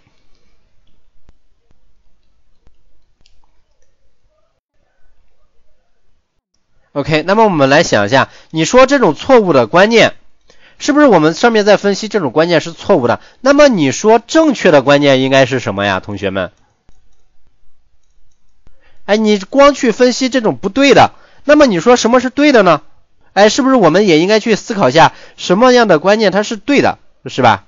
[6.93, 10.15] OK，那么我们来想一下，你说这种错误的观念，
[10.79, 13.21] 是不是我们上面在分析这种观念是错误的？
[13.41, 16.51] 那么你说正确的观念应该是什么呀，同学们？
[19.05, 22.81] 哎，你光去分析这种不对的，那么你说什么是对的呢？
[23.34, 27.65] 哎，是不是我们也应该去思考一下什么样的观念它是对的，是吧？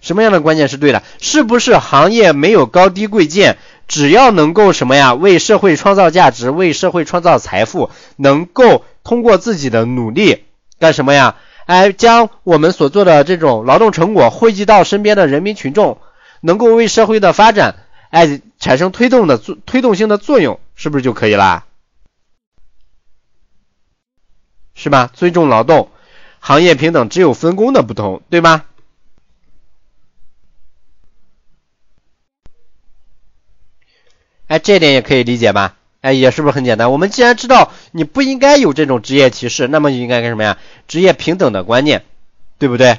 [0.00, 1.02] 什么样的观念是对的？
[1.20, 10.42] 是不是行业没有高低贵贱，只要能够什么呀，为社会创造价值，为社会创造财富，能够通过自己的努力
[10.80, 11.36] 干什么呀？
[11.66, 15.98] 哎，将我们所做的这种劳动成果汇集到身边的人民群众，
[16.40, 17.76] 能够为社会的发展。
[18.12, 21.64] 哎，产生推动的作推动性的作用，是不是就可以啦？
[24.74, 25.10] 是吧？
[25.14, 25.90] 尊重劳动，
[26.38, 28.66] 行业平等，只有分工的不同，对吗？
[34.46, 35.78] 哎，这点也可以理解吧？
[36.02, 36.92] 哎，也是不是很简单？
[36.92, 40.58] 我们既然知道你不应该有这种职业歧视，那么就应该干什么呀？
[40.86, 42.04] 职业平等的观念，
[42.58, 42.98] 对不对？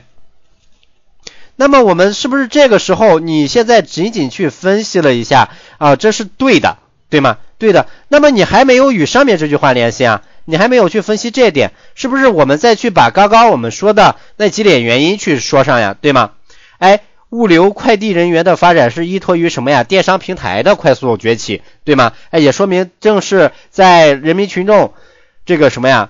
[1.56, 6.78] 那么我们是不是这个时候，你现在仅仅去分析了一下啊，这是对的，
[7.10, 7.38] 对吗？
[7.58, 7.88] 对的。
[8.08, 16.32] 那么你还没有与上面这句话联系啊，你还没有去分析这一点，是不是我们再去把刚刚我们说的那几点原因去说上呀，对吗？
[16.80, 19.84] 哎，物流快递人员的发展是依托于什么呀？
[19.84, 22.14] 电商平台的快速崛起，对吗？
[22.32, 24.94] 哎，也说明正是在人民群众
[25.46, 26.10] 这个什么呀？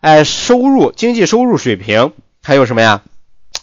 [0.00, 3.02] 哎，收入经济收入水平还有什么呀？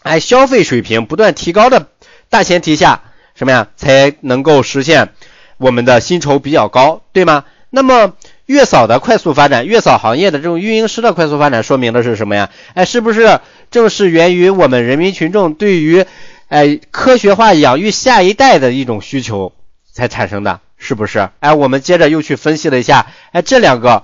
[0.04, 1.88] 哎，消费水平不断提高的
[2.30, 3.04] 大前提下，
[3.36, 5.10] 什么呀，才能够实现
[5.58, 7.46] 我们的薪酬比较高，对吗？
[7.70, 8.14] 那么
[8.48, 12.50] 月嫂的快速发展，月嫂行业的这种运营师的快速发展，说明的是什么呀？
[12.74, 16.06] 哎，是不是正是源于我们人民群众对于
[16.50, 19.54] 哎科学化养育下一代的一种需求
[19.92, 20.60] 才产生的？
[20.78, 21.30] 是不是？
[21.40, 24.04] 哎，我们接着又去分析了一下，哎，这两个。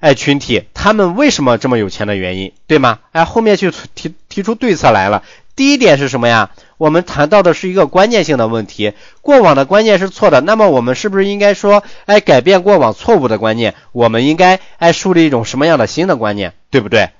[0.00, 3.00] 哎，群体他们为什么这么有钱的原因，对吗？
[3.10, 5.24] 哎，后面去提提出对策来了。
[5.56, 6.50] 第一点是什么呀？
[6.76, 10.40] 我们谈到的是一个关键性的问题，过往的观念是错的。
[10.40, 13.74] 那么我们是不是应该说，哎，改变过往错误的观念？
[13.90, 17.10] 我们应该哎树立一种什么样的新的观念，对不对？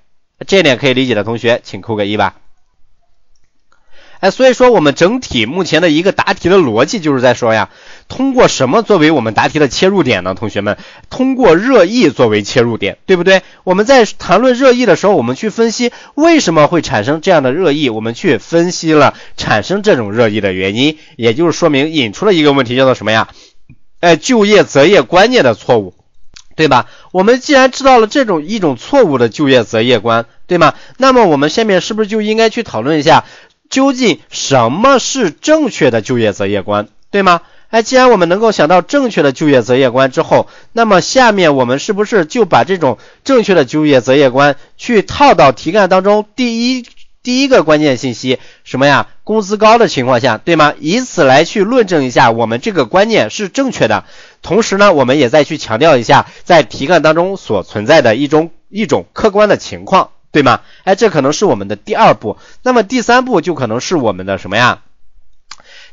[0.46, 2.37] 这点可以理解的同学，请扣个一吧。
[4.20, 7.70] 哎，所以说我们整体目前的一个答题的逻辑就是在说呀，
[8.09, 10.35] 通过什么作为我们答题的切入点呢？
[10.35, 10.76] 同学们，
[11.09, 13.42] 通过热议作为切入点，对不对？
[13.62, 23.28] 我们在谈论热议的时候，我们去分析为什么会产生这样的热议，我们去分析了产生这种热议的原因，也就是说明引出了一个问题，叫做什么呀？
[24.00, 25.94] 哎，就业择业观念的错误，
[26.57, 26.87] 对吧？
[27.12, 30.74] 我们既然知道了这种一种错误的就业择业观，对吗？
[30.96, 33.24] 那么我们下面是不是就应该去讨论一下？
[33.70, 37.40] 究竟什么是正确的就业择业观，对吗？
[37.70, 46.24] 哎，既然我们能够想到正确的就业择业观之后，那么下面我们是不是就把这种正确的就业择业观去套到题干当中？
[46.35, 46.87] 第一，
[47.22, 49.09] 第一个关键信息什么呀？
[49.22, 50.72] 工资高的情况下，对吗？
[50.81, 54.04] 以此来去论证一下我们这个观念是正确的。
[54.40, 60.09] 同时呢，我们也再去强调一下在题干当中所存在的一种一种客观的情况。
[60.31, 60.61] 对吗？
[60.85, 62.37] 哎，这可能是我们的第二步。
[62.62, 64.81] 那么第三步就可能是我们的什么呀？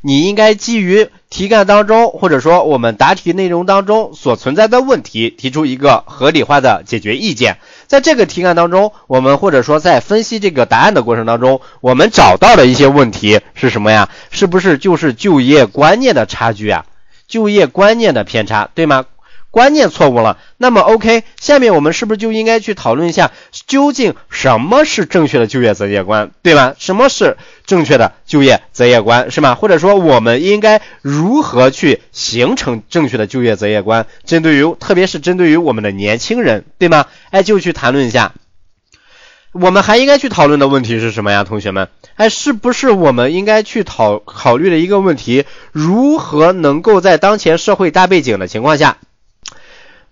[0.02, 7.58] 你应该基于题干当中，或者说我们答题内容当中所存在的问题，提出一个合理化的解决意见。
[7.88, 14.10] 在这个题干当中，我们或者说在分析这个答案的过程当中，我们找到的一些问题是什么呀？
[14.30, 16.86] 是不是就是就业观念的差距啊？
[17.28, 19.06] 就业观念的偏差，对吗？
[19.56, 23.32] 观念错误了，那么 OK，下面我们是不是就应该去讨论一下，
[23.68, 26.76] 究竟什么是正确的就业择业观，对吧？
[26.78, 29.56] 什么是正确的就业择业观，是吗？
[29.56, 34.08] 或者说我们应该如何去形成正确的就业择业观？
[34.26, 37.06] 针对于特别是针对于我们的年轻人，对吗？
[37.30, 38.34] 哎，就去谈论一下。
[39.54, 41.88] 我们还应该去讨论的问题是什么呀，同学们？
[42.16, 48.98] 哎，是不是我们应该去讨考虑的一个问题，如何能够在当前社会大背景的情况下，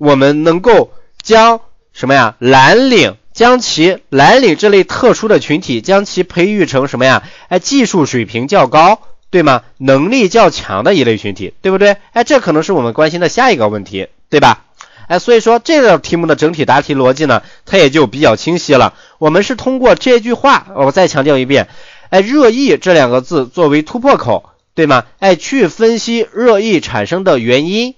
[0.04, 1.62] 我们能够将
[1.94, 7.24] 什么呀蓝领，将其蓝领这类特殊的群体，将其培育成什么呀？
[7.48, 9.62] 哎，技术水平较高，对吗？
[9.78, 11.96] 能力较强的一类群体，对不对？
[12.12, 14.66] 哎，这可能是我们关心的下一个问题，对吧？
[15.08, 18.96] 哎，所以说这个题目的整体答题逻辑呢，它也就比较清晰了。
[19.20, 21.70] 我们是通过这句话，我再强调一遍。
[22.10, 25.06] 哎，热议这两个字作为突破口，对吗？
[25.20, 27.96] 哎，去分析热议产生的原因，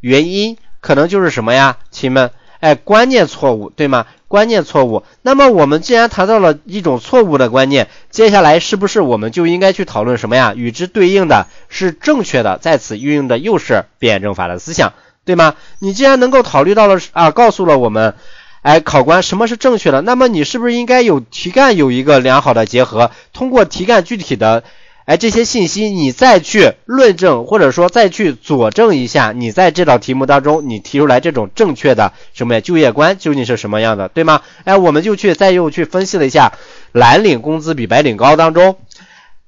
[0.00, 2.30] 原因可能就是什么呀，亲们？
[2.60, 4.04] 哎，观念错误，对吗？
[4.28, 5.02] 观念错误。
[5.22, 10.52] 那么我们既然谈到了一种错误的观念，接下来是不是我们就应该去讨论什么呀？
[10.54, 14.92] 与之对应的是正确的，在此运用的又是辩证法的思想，
[15.24, 15.54] 对吗？
[15.78, 18.14] 你既然能够考虑到了啊，告诉了我们。
[18.62, 20.00] 哎，考官，什么是正确的？
[20.00, 23.10] 那么你是不是应该有题干有一个良好的结合？
[23.34, 24.64] 通过题干具体的
[25.04, 34.40] 哎这些信息，你再去论证或者说再去佐证一下，你在这道题目当中你提出来这种正确的什么呀就业观究竟是什么样的，对吗？
[34.64, 36.54] 哎，我们就去再又去分析了一下
[36.92, 38.76] 蓝领工资比白领高当中，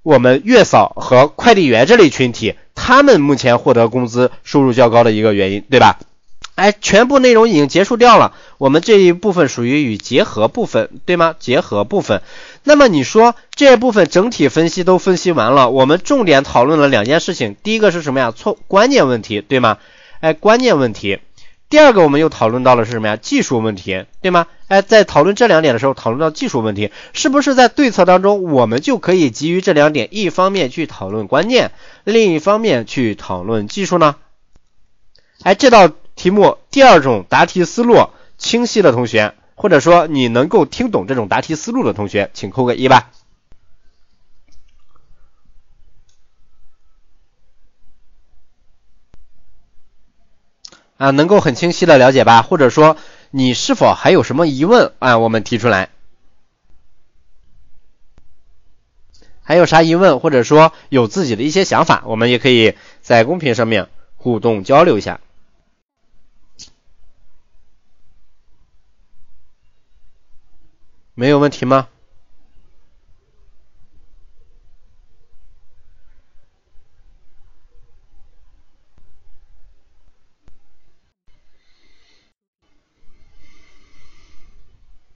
[0.03, 5.99] 我们月嫂和快递员这类群体，他们目前获得工资收入较高的一个原因，对吧？
[6.55, 11.35] 哎，全部内容已经结束掉了，我们这一部分属于与结合部分，对吗？
[11.39, 12.23] 结合部分。
[12.69, 18.33] 那么你说这部分整体分析都分析完了，我们重点讨论了两件事情，第一个是什么呀？
[18.33, 19.79] 错观念问题，对吗？
[20.19, 21.21] 哎，观念问题。
[21.69, 23.17] 第二个我们又讨论到了是什么呀？
[23.17, 24.49] 技术问题，对吗？
[24.67, 31.71] 哎，在讨论这两点的时候，讨论到技术问题，是不是在对策当中，我们就可以基于这两点，一方面去讨论观念，
[32.03, 34.17] 另一方面去讨论技术呢？
[35.43, 35.91] 哎，这道。
[36.17, 43.11] 题目第二种答题思路清晰的同学，或者说你能够听懂这种答题思路的同学，请扣个一吧。
[50.99, 52.43] 啊，能够很清晰的了解吧？
[52.43, 52.97] 或者说
[53.31, 55.19] 你是否还有什么疑问啊？
[55.19, 55.91] 我们提出来。
[59.43, 65.21] 还有啥疑问，或者说有自己的一些想法，我们也可以在公屏上面互动交流一下。
[71.19, 71.89] 没有问题吗？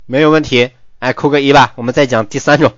[0.07, 1.75] 没有问题，哎，扣个一吧。
[1.77, 2.73] 我们再讲第三种。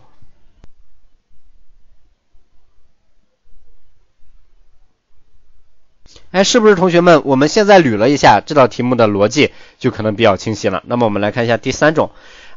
[6.33, 7.23] 哎，是不是同学们？
[7.25, 10.83] 我们现在捋了一下这道题目的逻辑，就可能比较清晰了。
[10.87, 12.11] 那么我们来看一下第三种。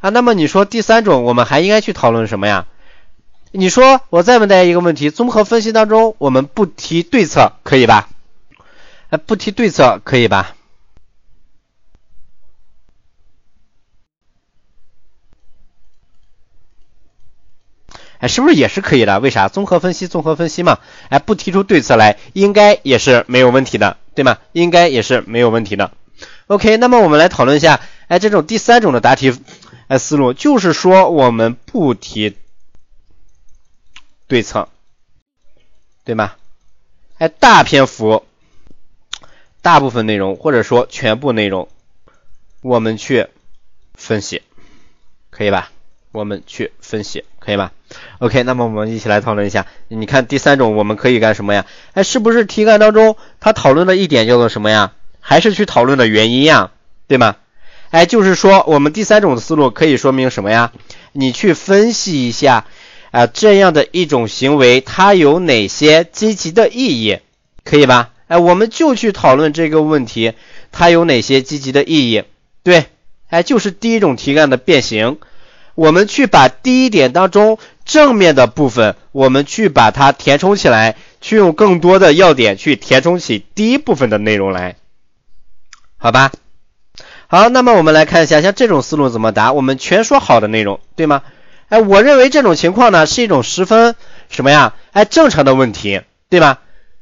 [0.05, 2.67] 啊，那么你说第三种，我们还应该去讨论什么呀？
[3.51, 8.07] 你说我再问大家一个问题：综合分析当中，我们不提对策可以吧？
[9.09, 10.55] 哎，不提对策可以吧？
[18.19, 19.19] 哎，是不是也是可以的？
[19.19, 19.47] 为啥？
[19.47, 20.77] 综合分析，综合分析嘛。
[21.09, 24.37] 哎，不提出对策来，应该也是没有问题的，对吗？
[24.51, 25.89] 应该也是没有问题的。
[26.45, 29.33] OK，那么我们来讨论一下，哎，这种第三种的答题。
[29.87, 32.35] 哎，思路就是说，我们不提
[34.27, 34.67] 对策，
[36.03, 36.33] 对吗？
[37.17, 38.25] 哎，大篇幅、
[39.61, 41.69] 大部分内容，或者说全部内容，
[42.61, 43.27] 我们去
[43.93, 44.41] 分析，
[45.29, 45.71] 可以吧？
[46.11, 47.71] 我们去分析，可以吧
[48.19, 49.67] ？OK，那么我们一起来讨论一下。
[49.89, 51.65] 你看第三种，我们可以干什么呀？
[51.93, 54.93] 哎，是不是题干当中他讨论的一点叫做什么呀？
[55.19, 56.71] 还是去讨论的原因呀？
[57.07, 57.35] 对吗？
[57.91, 60.73] 哎，就是说，我们第三种思路可以说明什么呀？
[61.13, 62.65] 你去分析一下
[63.11, 67.19] 啊，这样的一种行为，它有哪些积极的意义，
[67.63, 68.09] 可以吧？
[68.27, 70.33] 哎，我们就去讨论这个问题，
[70.71, 72.23] 它有哪些积极的意义？
[72.63, 72.87] 对，
[73.29, 75.19] 哎，就是第一种题干的变形，
[75.75, 84.75] 我们去把第一点当中正面的部分，我们去把它填充起来，去用更多的要点去填充起第一部分的内容来，
[85.97, 86.31] 好吧？
[87.35, 89.51] 好，那么我们来看一下，像这种思路怎么答？
[89.51, 91.21] 我们全说好的内容，对吗？
[91.67, 93.95] 哎，我认为这种情况呢是一种十分
[94.29, 94.73] 什么呀？
[94.93, 96.61] 哎，正常的问题，对吧？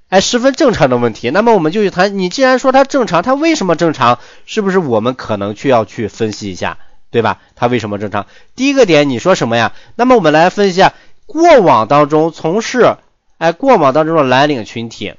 [0.10, 1.30] 哎，十分正常的问题。
[1.30, 4.18] 那么我们就去谈，你既然说它正常，它为什么正常？
[4.48, 6.80] 是不是我们可能需要去分析一下，
[7.12, 7.38] 对吧？
[7.56, 8.26] 它为什么正常？
[8.56, 9.74] 第一个点，你说什么呀？
[9.94, 10.94] 那么我们来分析一下
[11.28, 12.96] 过往当中从事，
[13.38, 15.14] 哎，过往当中的蓝领群体，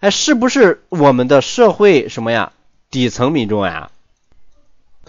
[0.00, 2.52] 哎，是不是我们的社会什么呀？
[2.90, 3.88] 底层民众呀？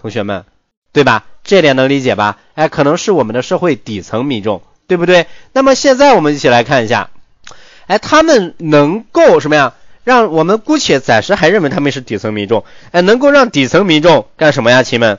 [0.00, 0.44] 同学们，
[0.92, 1.24] 对吧？
[1.44, 2.38] 这点能理解吧？
[2.54, 5.26] 哎，可能是我们的社会底层民众，对不对？
[5.52, 7.10] 那么现在我们一起来看一下，
[7.86, 9.74] 哎，他们能够什么呀？
[10.04, 15.18] 让我们姑且暂时还认为他们是底层民众，哎，能够让底层民众干什么呀，亲们？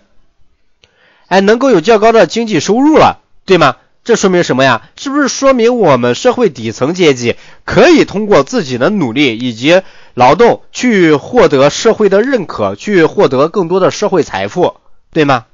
[1.28, 3.76] 哎，能够有较高的经济收入了，对吗？
[4.10, 4.90] 这说明什么呀？
[4.96, 9.84] 是不是说明我们社会底层阶级可以通过自己的努力以及
[10.16, 14.78] 劳动去获得社会的认可，去获得更多的社会财富，
[15.14, 15.46] 对吗？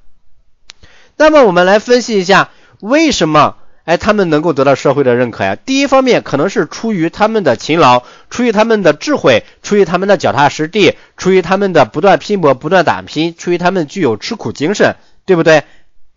[1.18, 2.50] 那么我们来分析一下，
[2.80, 3.58] 为什么？
[3.84, 5.58] 哎，他们能够得到社会的认可呀。
[5.58, 14.96] 第一方面可能是出于他们的勤劳，出于他们的智慧，出于他们的脚踏实地，出于他们的不断拼搏、不断打拼，出于他们具有吃苦精神，
[15.26, 15.66] 对不对？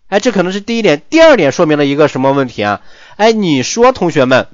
[0.09, 1.01] 哎，这可能是第一点。
[1.09, 2.81] 第二点说明了一个什么问题啊？
[3.15, 4.47] 哎，你说同学们，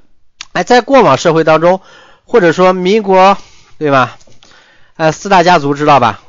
[0.52, 1.80] 哎，在过往社会当中，
[2.24, 3.38] 或者说民国，
[3.78, 4.18] 对吧？
[4.96, 6.20] 哎，四大家族知道吧？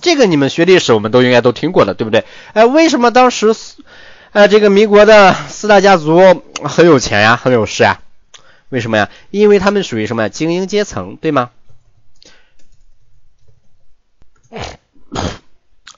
[0.00, 2.24] 这个你们学历史我们都应该都听过的，对不对？
[2.54, 3.54] 哎，为什么当时？
[4.32, 8.00] 哎，这个民国的四大家族很有钱呀，很有势呀。
[8.70, 9.10] 为什么呀？
[9.30, 11.50] 因为他们属于什么呀精英阶层，对吗？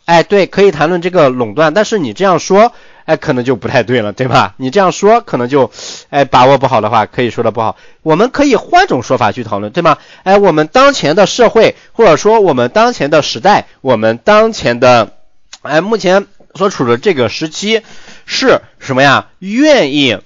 [0.05, 2.73] 哎，对，可以谈论这个垄断，但是你这样说，
[3.05, 4.55] 哎，可能就不太对了，对吧？
[4.57, 5.71] 你这样说，可能就，
[6.11, 7.77] 哎，把握不好的话，可以说的不好。
[8.03, 9.99] 我们可以换种说法去讨论，对吗？
[10.25, 15.15] 哎，我们当前的社会，或者说我们当前的时代，我们当前的，
[15.63, 17.83] 哎，目前所处的这个时期。
[18.25, 19.31] 是什么呀？
[19.41, 20.19] 愿意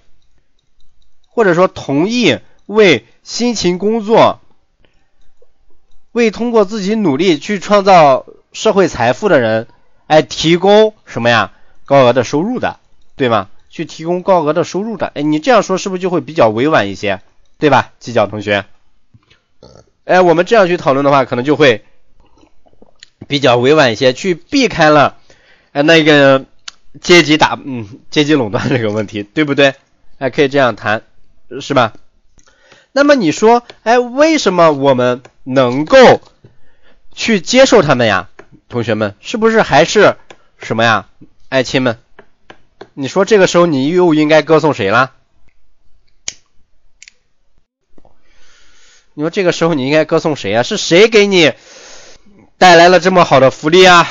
[1.29, 4.41] 或者说同意为辛勤工作、
[6.12, 9.68] 为通过自己努力去创造社会财富的人，
[10.07, 11.52] 哎，提供什么呀？
[11.84, 12.80] 高额的收入的，
[13.14, 13.48] 对吗？
[13.68, 17.20] 去提供高额的收入的，哎，你这样说是不是就会比较委婉一些，
[17.59, 17.92] 对吧？
[18.00, 18.64] 犄角同学，
[20.07, 21.84] 哎，我们这样去讨论的话，可能就会
[23.28, 25.18] 比较委婉一些，去避开了
[25.72, 26.46] 哎那个。
[27.02, 29.74] 阶级打嗯阶级垄断这个问题对不对？
[30.16, 31.02] 哎，可以这样谈
[31.61, 31.92] 是吧？
[32.92, 36.22] 那么你说哎，为什么我们能够
[37.12, 38.30] 去接受他们呀？
[38.69, 40.17] 同学们是不是还是
[40.59, 41.09] 什么呀？
[41.49, 41.99] 爱亲们，
[42.95, 45.12] 你说这个时候你又应该歌颂谁了？
[49.14, 50.62] 你说这个时候你应该歌颂谁呀？
[50.62, 51.53] 是谁给你
[52.59, 54.07] 带来了这么好的福利啊？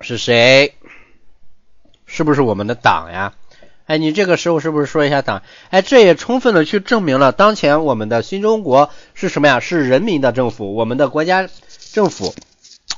[0.00, 0.74] 是谁？
[2.04, 3.32] 是不是我们的党呀？
[3.92, 5.42] 哎，你这个时候是不是说一下党？
[5.68, 9.60] 哎，这也充分的去证明了当前我们的新中国是什么呀？
[9.60, 11.46] 是人民的政府，我们的国家
[11.92, 12.34] 政府，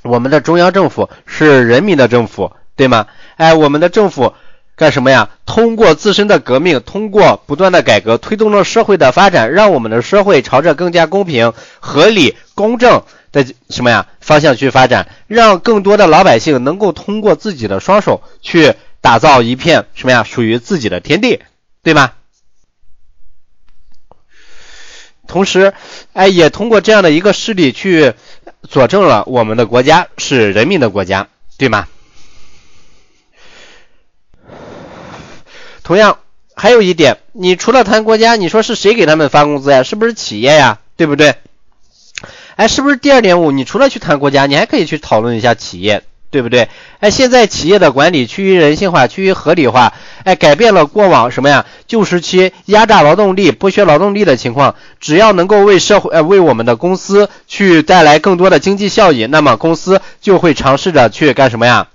[0.05, 3.09] 我们的中央政府是人民的政府，对吗？
[3.35, 4.35] 哎，我们的政府
[4.77, 5.31] 干什么呀？
[5.47, 13.03] 通过自身的革命，通过不断的改革，推动了社会的发展，让我们的社会朝着更加公平、合理、公正。
[13.33, 18.75] 的什么呀方向去发展，让更多的老百姓能够通过自己的双手去
[19.05, 21.43] 打造一片什么呀属于自己的天地，
[21.83, 22.17] 对吧？
[25.27, 25.75] 同时，
[26.15, 28.15] 哎，也通过这样的一个事例去
[28.67, 31.29] 佐证了我们的国家是人民的国家，
[31.59, 31.87] 对吗？
[35.83, 36.21] 同样，
[36.55, 39.83] 还有一点，你除了谈国家，你说是谁给他们发工资呀？
[39.83, 40.81] 是不是企业呀？
[40.97, 41.35] 对不对？
[42.57, 43.51] 哎，是不是第二点五？
[43.51, 46.05] 你除了去谈国家，你还可以去讨论一下企业，
[46.35, 46.69] 对不对？
[46.99, 49.93] 哎，现在企业的管理趋于人性化，趋于合理化，
[50.25, 51.65] 哎，改变了过往什么呀？
[51.87, 54.75] 旧时期压榨劳动力、剥削劳动力的情况。
[54.99, 61.87] 只要能够为社会、呃，为我们的公司去带来更多的经济效益，那么公司就会尝试着去干什么呀？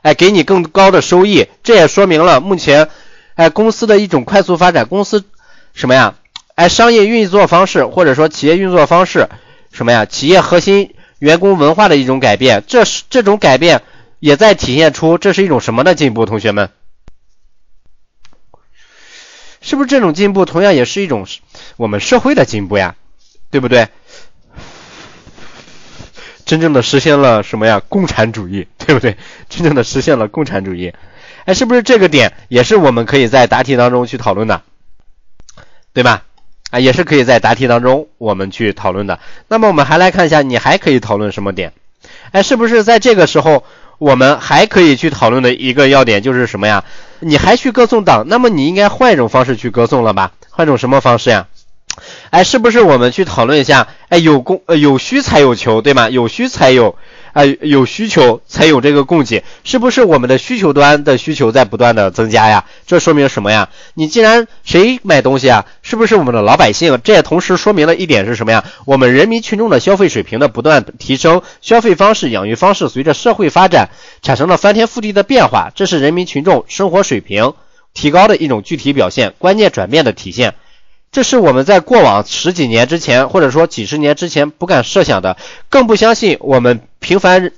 [0.00, 1.46] 哎，给你更高的收益。
[1.62, 2.88] 这也说明了目前，
[3.34, 5.24] 哎，公司的一种快速发展，公司
[5.74, 6.14] 什么呀？
[6.54, 9.28] 哎，商业运作方式或者说企业运作方式。
[9.72, 10.06] 什么呀？
[10.06, 13.82] 企业核心员工文化的一种改变，这是这种改变
[14.18, 16.26] 也在体现出这是一种什么的进步？
[16.26, 16.70] 同学们，
[19.60, 21.26] 是不是这种进步同样也是一种
[21.76, 22.96] 我们社会的进步呀？
[23.50, 23.88] 对不对？
[26.44, 27.80] 真正的实现了什么呀？
[27.88, 29.16] 共产主义，对不对？
[29.48, 30.92] 真正的实现了共产主义，
[31.46, 34.62] 哎，是不是这个点也是我们可以在答题当中去讨论的，
[35.94, 36.24] 对吧？
[36.74, 39.20] 啊，也是可以在答题当中我们去讨论的。
[39.46, 41.72] 那么我们还来看一下，你还可以讨论什么点？
[42.32, 43.62] 哎，是不是在这个时候
[43.98, 46.82] 我们还可以去讨论的一个要点就是什么呀？
[47.20, 50.32] 你还去歌颂党，那么你应该换一种方式去歌颂了吧？
[50.50, 51.46] 换种什么方式呀？
[52.30, 53.86] 哎，是不是我们去讨论一下？
[54.08, 56.08] 哎，有供呃有需才有求，对吗？
[56.10, 56.96] 有需才有
[57.34, 62.64] 啊有需求才有这个供给，是不是我们的需求端的需求在不断的增加呀？
[62.86, 63.68] 这说明什么呀？
[63.92, 65.66] 你既然谁买东西啊？
[65.82, 66.98] 是不是我们的老百姓？
[67.04, 68.64] 这也同时说明了一点是什么呀？
[68.86, 73.90] 我们人民群众的消费水平的不断提升，消费方式、养育方式随着社会发展
[74.22, 77.52] 产生了翻天覆地的变化，这是人民群众生活水平
[77.92, 80.54] 提高的一种具体表现，观念转变的体现。
[81.14, 85.36] 这是我们在过往十几年之前，或者说几十年之前不敢设想的，
[85.68, 87.52] 更不相信我们平凡，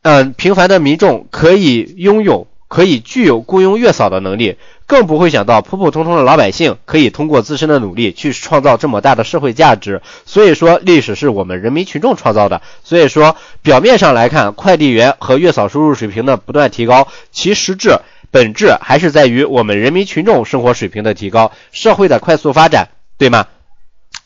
[0.00, 4.56] 嗯，平凡的民众可以拥有、可以具有雇佣月嫂的能力，
[4.86, 10.00] 更不会想到普普通通的老百姓可以通过自身的努力去创造这么大的社会价值。
[10.24, 12.62] 所以说，历史是我们人民群众创造的。
[12.84, 17.98] 所以说，表面上来看，快递员和月嫂收入水平的不断提高，其实质。
[18.32, 23.46] 本质还是在于我们人民群众生活水平的提高，社会的快速发展，对吗？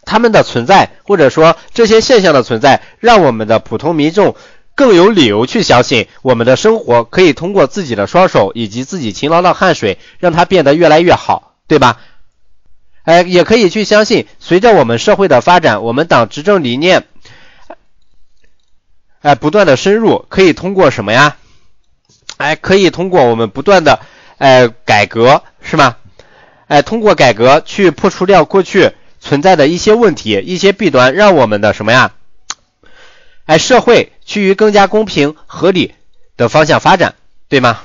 [0.05, 4.37] 他们的存在，或者说这些现象的存在，让我们的普通民众
[4.77, 12.01] 更有理由去相信，我们的生活可以通过自己的双手以及自己勤劳的汗水，让它变得越来越好，对吧？
[13.03, 17.05] 哎，也可以去相信，随着我们社会的发展，我们党执政理念，
[19.23, 21.37] 哎，不断的深入，可以通过什么呀？
[22.37, 24.01] 哎，可以通过我们不断的
[24.39, 25.97] 哎改革，是吗？
[26.69, 32.13] 哎，通过改革去破除掉过去存在的一些问题、一些弊端，让我们的什么呀？
[33.47, 35.95] 哎，社会趋于更加公平合理
[36.37, 37.15] 的方向发展，
[37.49, 37.81] 对吗？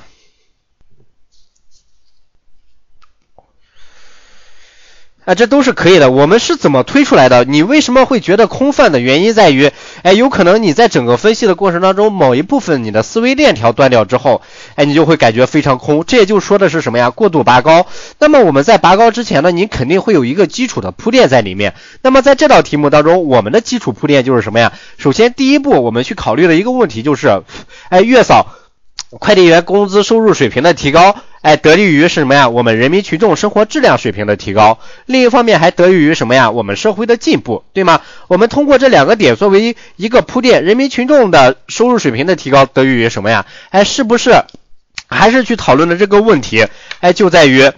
[5.31, 6.11] 啊，这都是可以的。
[6.11, 7.45] 我们是怎么推出来的？
[7.45, 9.71] 你为什么会觉得空泛的原因在于，
[10.03, 14.41] 哎，有可能你在整个分析的过程当中，某一部分你的思维链条断掉之后，
[14.75, 16.03] 哎，你就会感觉非常空。
[16.05, 17.11] 这也就说的是什么呀？
[17.11, 17.87] 过度拔高。
[18.19, 21.75] 那么我们在拔高之前呢，你肯定会有一个基础的铺垫在里面。
[22.01, 24.73] 那么在这道题目当中，我们的基础铺垫就是什么呀？
[24.97, 27.41] 首先第一步，我们去考虑的一个问题就是，
[27.87, 28.47] 哎，月嫂。
[29.19, 32.47] 快递员工资收入水平的提高，哎，得力于是什么呀？
[32.47, 34.79] 我们人民群众生活质量水平的提高。
[35.05, 36.49] 另一方面还得益于什么呀？
[36.49, 37.99] 我们社会的进步，对吗？
[38.29, 43.45] 我们通过这两个点作为一个铺垫，人民群众的收入水平的提高得益于什么呀？
[43.71, 44.43] 哎，是不是
[45.07, 46.65] 还是去讨论的这个问题？
[47.01, 47.69] 哎，就在于，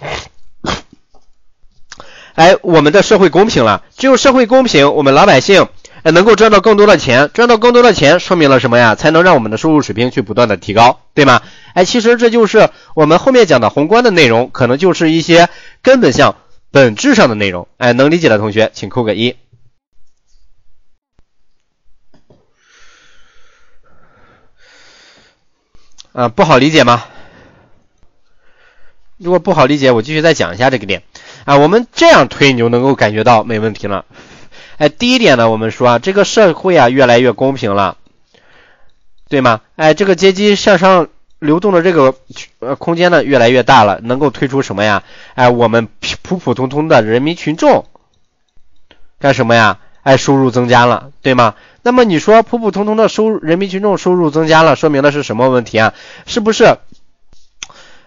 [2.36, 3.84] 哎，我们的社会公平了。
[3.98, 5.68] 只有社会公平，我们老百姓。
[6.04, 8.94] 哎，能够赚到更多的钱，赚到更多的钱，说明了什么呀？
[8.94, 11.42] 才能让我们的收入水平去不断的提高，对吗？
[11.74, 15.48] 哎，其实这就是我们后面讲的宏观的内容，可能就是一些
[15.82, 16.36] 根本上、
[16.72, 17.70] 本质上的内容。
[17.78, 19.38] 哎，能理解的同学请扣个一。
[26.12, 27.06] 啊，不好理解吗？
[29.18, 31.04] 如果不好理解，我继续再讲一下这个点。
[31.46, 34.04] 啊，我们这样推，你就能够感觉到没问题了。
[34.78, 37.98] 哎，第一点呢，我们说啊，这个社会啊越来越公平了，
[39.30, 39.62] 对吗？
[39.76, 41.08] 哎，这个阶级向上
[41.40, 42.16] 流动的这个
[42.60, 45.04] 呃空间呢越来越大了，能够推出什么呀？
[45.36, 45.88] 哎，我们
[46.22, 47.86] 普普通通的人民群众
[49.20, 49.80] 干什么呀？
[50.04, 51.56] 哎，收入增加了，对吗？
[51.82, 55.94] 那么你说普普通通的收入人民群众收入增加了，说明的是什么问题啊？
[56.26, 56.78] 是不是？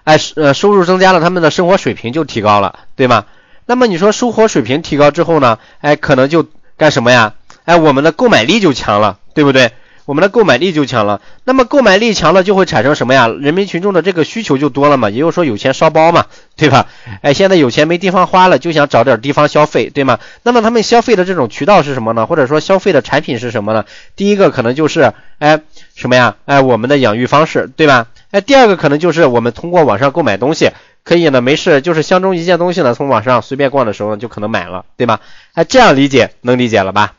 [0.05, 3.25] 哎，呃，收入增加了，他们的生活水平就提高了，对吗？
[3.67, 5.59] 那么你说生活水平提高之后呢？
[5.81, 6.47] 哎，可能就
[6.77, 7.35] 干什么呀？
[7.65, 9.73] 哎，我们的购买力就强了，对不对？
[10.05, 11.21] 我们的购买力就强了。
[11.43, 13.27] 那么购买力强了，就会产生什么呀？
[13.27, 16.87] 人民群众的这个需求就多了嘛，也就是说有钱烧包嘛，对吧？
[17.23, 20.21] 哎，现在有钱没地方花了，就想找点地方消费，对吗？
[20.45, 22.25] 那么他们消费的这种渠道是什么呢？
[22.27, 23.85] 或者说消费的产品是什么呢？
[24.15, 25.61] 第一个可能就是哎
[25.97, 26.37] 什么呀？
[26.45, 28.07] 哎，我们的养育方式，对吧？
[28.31, 30.71] 哎，第二个可能就是我们通过网上购买东西。
[31.07, 35.21] 可以呢，没事，就是相中一件东西呢，从网上随便逛的时候就可能买了，对吧？
[35.55, 37.15] 哎，这样理解能理解了吧？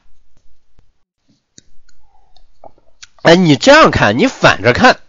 [3.23, 4.99] 哎，你这样看，你反着看，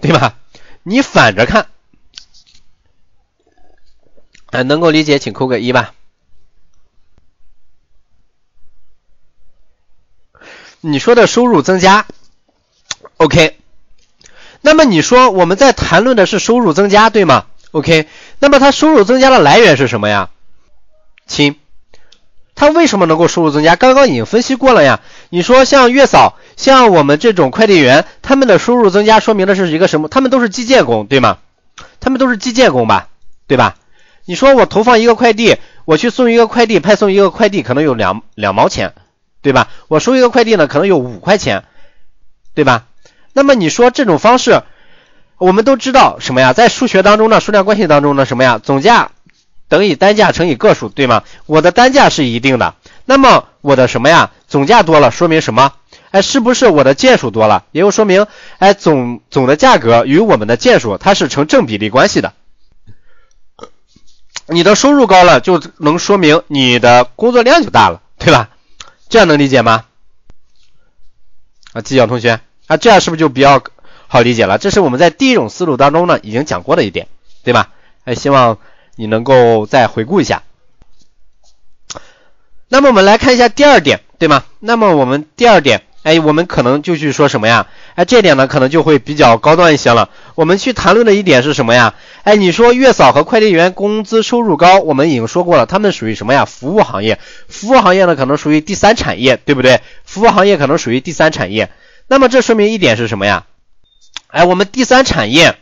[0.00, 0.36] 对吧？
[0.84, 1.66] 你反着看，
[4.52, 5.92] 哎，能够理解请扣个一吧。
[10.80, 12.06] 你说的收入增加
[13.16, 13.58] ，OK？
[14.60, 18.06] 那么你说我们在谈论的是收入增加，对吗？OK，
[18.38, 20.30] 那么他收入增加的来源是什么呀？
[21.26, 21.56] 亲，
[22.54, 23.76] 他为什么能够收入增加？
[23.76, 25.00] 刚刚已经分析过了呀。
[25.28, 30.08] 你说像月嫂，像我们这种快递员，他们的收入增加，说明的是一个什么？
[30.08, 31.38] 他们都是计件工，对吗？
[32.00, 33.08] 他们都是计件工吧，
[33.46, 33.76] 对吧？
[34.24, 38.94] 你说我投放一个快递，我去送一个快递，派送一个快递，可能有两两毛钱，
[39.42, 39.68] 对吧？
[39.88, 41.64] 我收一个快递呢，可能有五块钱，
[42.54, 42.86] 对吧？
[43.32, 44.62] 那么你说这种方式？
[45.38, 46.52] 我们都知道什么呀？
[46.52, 48.58] 在数学当中呢，数量关系当中呢，什么呀？
[48.58, 49.12] 总价
[49.68, 51.22] 等于单价乘以个数，对吗？
[51.46, 52.74] 我的单价是一定的，
[53.04, 54.30] 那么我的什么呀？
[54.48, 55.72] 总价多了，说明什么？
[56.10, 57.64] 哎，是不是我的件数多了？
[57.72, 58.26] 也就说明，
[58.58, 62.32] 哎，总总的价格与我们的件数它是成正比例关系的。
[64.46, 68.48] 你的收入高了，就能说明你的工作量就大了，对吧？
[69.10, 69.84] 这样能理解吗？
[71.74, 73.62] 啊，技巧同学，啊，这样是不是就比较
[74.08, 74.58] 好理解了？
[74.58, 77.06] 这是我们在第一种思路当中呢已经讲过的一点，
[77.44, 77.70] 对吧？
[78.04, 78.58] 哎，希望
[78.96, 80.42] 你能够再回顾一下。
[82.68, 84.44] 那么我们来看一下第二点，对吗？
[84.60, 85.82] 那么我们第二点。
[86.04, 87.66] 哎，我们可能就去说什么呀？
[87.94, 90.08] 哎，这点呢可能就会比较高端一些了。
[90.36, 91.94] 我们去谈论的一点是什么呀？
[92.22, 96.46] 哎，你说月嫂和快递员工资收入高，我们已经说过了，他们属于什么呀？
[96.46, 99.82] 服务行业，服务行业呢可能属于第三产业，对不对？
[100.04, 101.70] 服务行业可能属于第三产业。
[102.06, 103.44] 那么这说明一点是什么呀？
[104.28, 105.58] 哎，我们第三产业，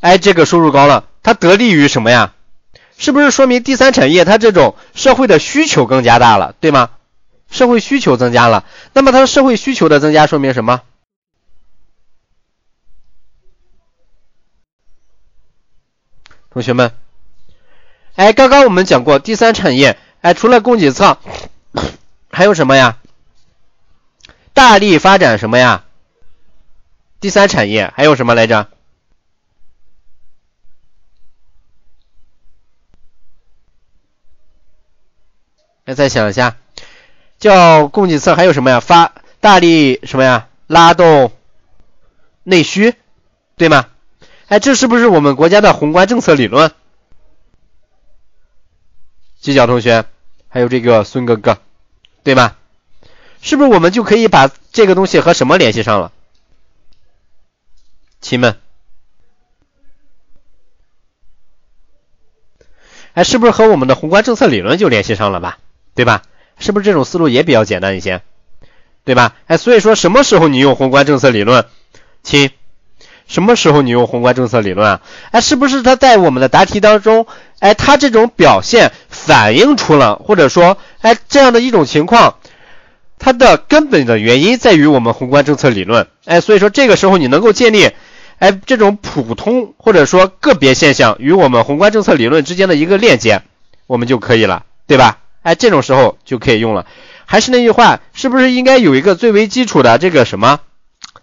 [0.00, 2.34] 哎，这个收入高了，它得利于什么呀？
[2.98, 6.90] 是不是说明第三产业它这种社会的需求更加大了，对吗？
[7.50, 10.82] 社会需求增加了，那么它社会需求的增加说明什么？
[16.50, 16.92] 同学们，
[18.16, 21.18] 哎，刚刚我们讲过第三产业，哎，除了供给侧，
[22.32, 22.98] 还有什么呀？
[24.54, 25.84] 大力发展什么呀？
[27.26, 28.68] 第三产业还有什么来着？
[35.84, 36.56] 那再想一下。
[37.40, 38.78] 叫供给侧还有什么呀？
[38.78, 40.46] 发大力什么呀？
[40.68, 41.32] 拉动
[42.44, 42.94] 内需，
[43.56, 43.88] 对吗？
[44.46, 46.70] 哎，这是不是我们国家的宏观政策理论？
[49.42, 50.04] 犄角同学，
[50.48, 51.58] 还有这个孙哥哥，
[52.22, 52.54] 对吗？
[53.42, 56.12] 是不是我们就可以把这个东西和什么联系上了？
[58.26, 58.56] 亲们，
[63.14, 65.58] 哎，是不是和我们的宏观政策理论就联系上了吧？
[65.94, 66.22] 对吧？
[66.58, 68.22] 是不是这种思路也比较简单一些，
[69.04, 69.36] 对吧？
[69.46, 71.66] 哎，所以说什么时候你用宏观政策理论，
[72.24, 72.50] 亲？
[73.28, 75.02] 什么时候你用宏观政策理论啊？
[75.30, 77.28] 哎，是不是它在我们的答题当中，
[77.60, 82.38] 哎，它这种表现反映出了，或者说，哎，这样的一种情况，
[83.20, 87.90] 它的根本的原因在于我们宏观政策理论，哎，所以说这个时候你能够建立，
[88.38, 93.42] 哎，这种普通或者说个别现象与我们宏观政策理论之间的一个链接，
[93.86, 95.20] 我们就可以了，对吧？
[95.42, 96.86] 哎，这种时候就可以用了。
[97.24, 100.60] 还是那句话，是不是应该有一个最为基础的这个什么？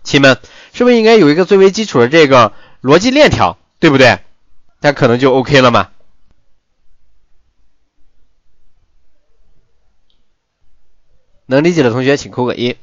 [0.03, 0.37] 亲们，
[0.73, 2.51] 是不是应该有一个最为基础的这个
[2.81, 4.19] 逻辑链条，对不对？
[4.81, 5.89] 那可能就 OK 了嘛。
[11.45, 12.75] 能理解的同学请扣个一。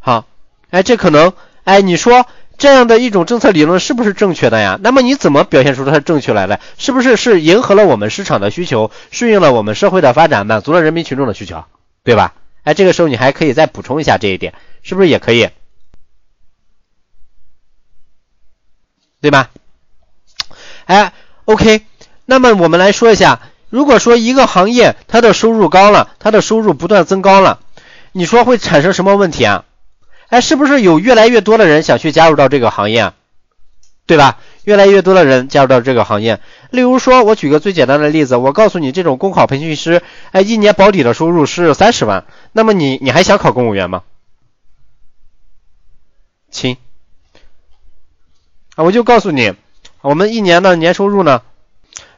[0.00, 0.26] 好。
[0.70, 1.32] 哎，这可能，
[1.64, 2.26] 哎，你说
[2.56, 4.78] 这样的一种政策理论是不是正确的呀？
[4.82, 6.60] 那么你怎么表现出它正确来的？
[6.78, 11.64] 是不是是迎合了我们市场的需求，顺应了我们社会的发展，满足了人民群众的需求，
[12.04, 12.34] 对吧？
[12.62, 15.48] 哎，这个时候你还可以再补充一下这一点，是不是也可以？
[19.20, 19.50] 对吧？
[20.84, 21.12] 哎
[21.46, 21.84] ，OK，
[22.26, 23.40] 那么我们来说一下，
[23.70, 27.58] 如果说一个行业它的收入高了，它的收入不断增高了，
[28.12, 29.64] 你说会产生什么问题啊？
[30.30, 33.12] 哎，是不是有越来越多的人想去加入到这个行业，
[34.06, 34.38] 对吧？
[34.64, 36.40] 越来越多的人加入到这个行业。
[36.70, 44.02] 例如说，我举个最简单的例子，我告诉你，这种公考培训师，哎，一年保底的收入是三十万，那么你你还想考公务员吗？
[46.50, 46.76] 亲，
[48.76, 49.54] 啊，我就告诉你，
[50.02, 51.42] 我们一年的年收入呢，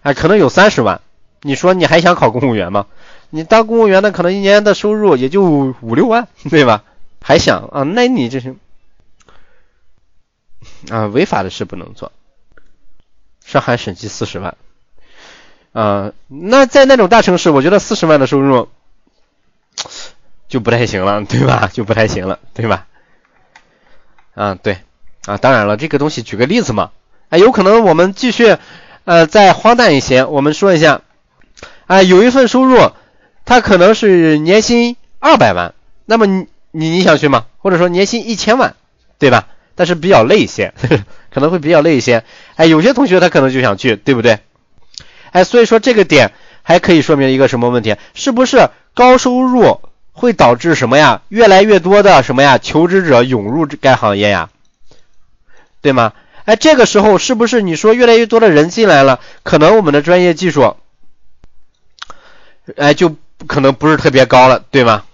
[0.02, 1.00] 哎，可能有三十万，
[1.40, 2.86] 你说你还想考公务员吗？
[3.30, 6.84] 你当公务员的可能一年的收入也就五六万，对吧？
[7.22, 7.82] 还想啊？
[7.82, 8.56] 那你这是
[10.90, 12.12] 啊，违法的事不能做。
[13.44, 14.56] 上海审计四十万
[15.72, 18.68] 啊，那在那种大城市，我觉得四十万的收入
[20.48, 21.70] 就不太行了，对吧？
[21.72, 22.86] 就不太行了，对吧？
[24.34, 24.78] 啊，对
[25.26, 26.92] 啊，当然了，这个东西举个例子嘛，
[27.30, 28.56] 啊，有可能我们继续
[29.04, 31.02] 呃再荒诞一些，我们说一下
[31.86, 32.92] 啊，有一份收入，
[33.44, 35.74] 它可能是年薪二百万，
[36.06, 36.88] 那么你你。
[36.90, 37.46] 你想去吗？
[37.58, 38.74] 或者说年薪一千万，
[39.18, 39.46] 对吧？
[39.74, 40.74] 但是比较累一些，
[41.32, 42.24] 可能会比较累一些。
[42.56, 44.40] 哎，有些同学他可能就想去，对不对？
[45.30, 47.96] 哎，所以说这个点还可以说明一个什么问题？
[48.14, 49.80] 是不是高收入
[50.12, 51.22] 会导致什么呀？
[51.28, 52.58] 越来越多的什么呀？
[52.58, 54.50] 求职者涌入该行业呀，
[55.80, 56.12] 对吗？
[56.44, 60.76] 哎，这个时候是不是你说越来越多的人进来了，可能我们的专业技术，
[62.76, 63.16] 哎，就
[63.46, 65.04] 可能不是特别高了，对吗？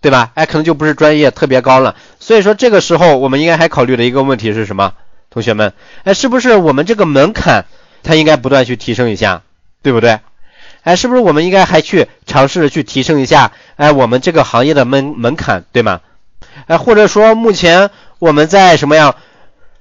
[0.00, 0.30] 对吧？
[0.34, 4.92] 哎，可能就不是专业特别高了，所以说这个时候我们应该还考虑的一个问题是什么？
[5.30, 5.72] 同学们，
[6.04, 7.64] 哎，是不是我们这个门槛
[8.02, 9.42] 它应该不断去提升一下，
[9.82, 10.20] 对不对？
[10.82, 16.00] 哎，是不是我们应该还去尝试着去提升一下，哎，我们这个行业的门门槛，对吗？
[16.66, 19.16] 哎，或者说目前我们在什么样？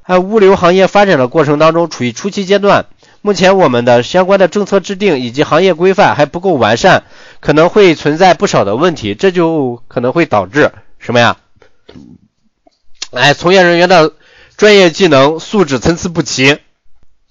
[0.01, 2.85] 哎，物流行业发展的过程当中处于初期阶段，
[3.25, 7.05] 目前我们的相关的政策制定以及行业规范还不够完善，
[7.39, 11.37] 可能会存在不少的问题，这就可能会导致什么呀？
[13.09, 14.13] 哎，从业人员的
[14.57, 16.59] 专业技能素质参差不齐，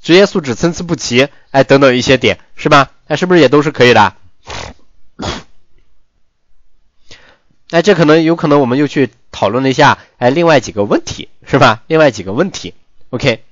[0.03, 2.91] 职业素质参差不齐，哎，等等一些点，是吧？
[3.07, 4.15] 哎，是不是也都是可以的？
[7.71, 11.85] 哎，这可能有可能我们又去讨论了一下，哎，另外几个问题是吧？
[11.87, 12.75] 另外几个问题
[13.11, 13.45] ，OK，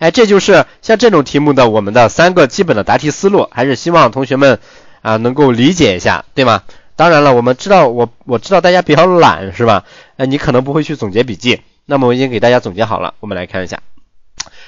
[0.00, 4.58] 哎，这就是像这种题目的我们的三个基本的答题思路，还是希望同学们
[5.02, 6.62] 啊能够理解一下，对吗？
[6.96, 9.84] 当然了，我们知道我我知道大家比较懒是吧？
[10.16, 13.78] 哎，你可能不会去总结笔记，那么我已经给大家总结好了，我们来看一下。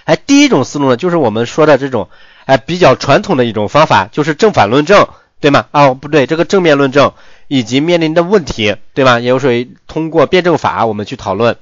[0.05, 2.09] 哎，第一种思路呢，就是我们说的这种。
[2.45, 5.07] 哎，比较传统的一种方法就是正反论证，
[5.39, 5.66] 对吗？
[5.70, 7.12] 啊，不对，这个正面论证
[7.47, 9.20] 以及面临的问题，对吧？
[9.20, 11.57] 也就是通过辩证法我们去讨论，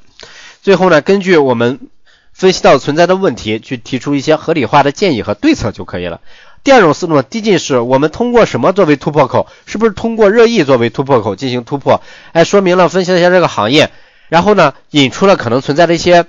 [0.63, 1.81] 最后呢，根据我们
[2.41, 6.23] 分析到存在的问题，去提出一些合理化的建议和对策就可以了。
[6.65, 9.47] 第二种思路呢，递进式，我们通过什么作为突破口？
[9.67, 12.01] 是不是通过热议作为突破口进行突破？
[12.33, 13.91] 哎，说明了分析了一下这个行业，
[14.31, 16.25] 然后呢，引出了可能存在的一些。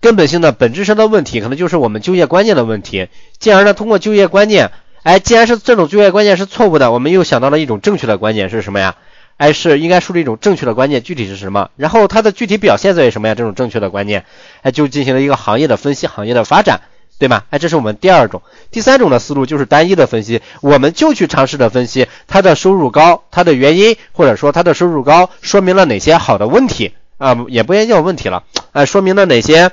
[0.00, 3.08] 根本性的本质上的问题，可能就是我们就业观念的问题。
[3.40, 4.70] 进而呢，通过就业观念，
[5.02, 8.96] 哎，既然是这种就业观念是错误的，我们又想到了一种正确的观念是什么呀？
[9.42, 11.70] 哎，是应该树立一种正确的观念，具体是什么？
[11.74, 13.34] 然后它的具体表现在于什么呀？
[13.34, 14.24] 这种正确的观念，
[14.62, 16.82] 哎，就进行了一个行业的分析，行业的发展，
[17.18, 17.42] 对吗？
[17.50, 18.40] 哎，这是我们第二种。
[18.70, 27.36] 第三种的思路就是单一的分析，我们就去尝试的分析它的收入高，它的原因，或者说它的收入高说明了哪些好的问题啊？
[27.48, 29.72] 也不愿意叫问题了，哎，说明了哪些？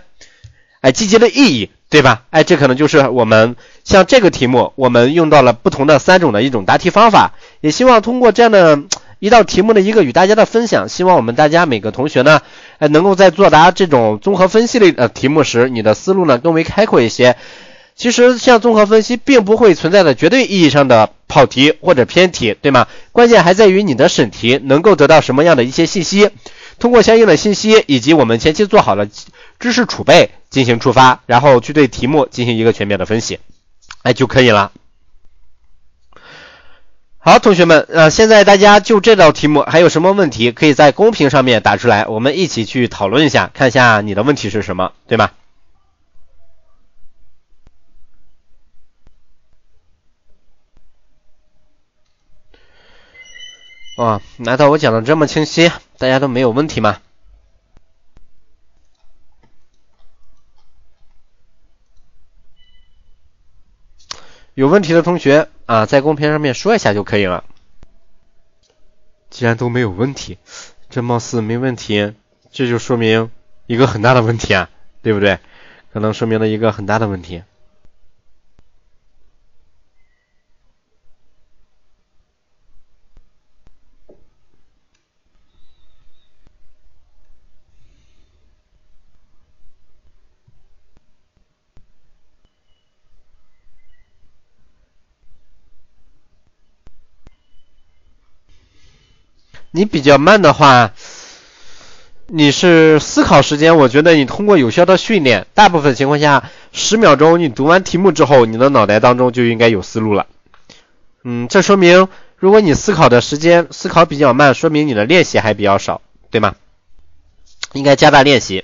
[0.81, 2.23] 哎，积极的意义，对吧？
[2.31, 8.79] 哎，这可能就是我们像这个题目，我们用到了不同的三种的一种答题方法，也希望通过这样的
[9.19, 12.41] 一道题目的一个与大家的分享，希望我们大家每个同学呢，
[12.77, 17.35] 哎，能够在作答这种综合分析类的题目时，你的思路呢更为开阔一些。
[17.95, 22.87] 其实像综合分析，并不会存在的绝对意义上的跑题或者偏题，对吗？
[23.11, 26.29] 关键还在于你的审题能够得到什么样的一些信息，
[26.79, 29.05] 通过相应的信息以及我们前期做好了。
[29.59, 33.39] 知识储备进行出发，然后去对题目进行一个全面的分析，
[34.03, 34.71] 哎就可以了。
[37.29, 45.29] 好，同学们，呃，现在大家就这道题目还有什么问题，可以在公屏上面打出来，我们一起去讨论一下，看一下你的问题是什么，对吗？
[53.99, 56.97] 哇，难道我讲的这么清晰，大家都没有问题吗？
[64.59, 67.45] 有问题的同学啊，在公屏上面说一下就可以了。
[69.29, 70.37] 既然都没有问题，
[70.89, 72.13] 这貌似没问题，
[72.51, 73.31] 这就说明
[73.67, 74.69] 一个很大的问题啊，
[75.01, 75.39] 对不对？
[75.93, 77.41] 可能说明了一个很大的问题。
[99.71, 100.91] 你比较慢的话，
[102.27, 110.25] 你是思考时间，我觉得你通过有效的训练，大部分情况下十秒钟，你读完题目之后，你的脑袋当中就应该有思路了。
[111.23, 112.07] 嗯，这说明
[112.37, 116.01] 如果你思考的时间思考比较慢，说明你的练习还比较少，
[116.31, 116.55] 对吗？
[117.73, 118.63] 应该加大练习。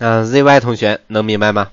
[0.00, 1.70] 嗯，ZY 同学能明白吗？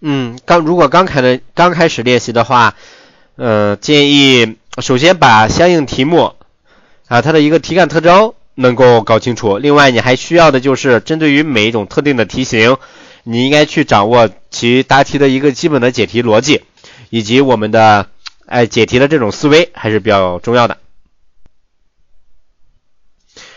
[0.00, 2.74] 嗯，刚如果刚开的刚开始练习的话，
[3.36, 6.32] 呃，建议首先把相应题目
[7.08, 9.58] 啊它的一个题干特征能够搞清楚。
[9.58, 12.78] 另外，你还需要的就是针对于每一种特定的题型，
[13.24, 16.62] 你应该去掌握其答题的一个基本的解题逻辑。
[17.10, 18.08] 以及我们的
[18.46, 20.78] 哎解题的这种思维还是比较重要的。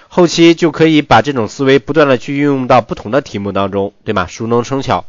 [0.10, 4.28] 后期就可以把这种思维不断的去运用到不同的题目当中对吗？
[4.28, 5.06] 熟能生巧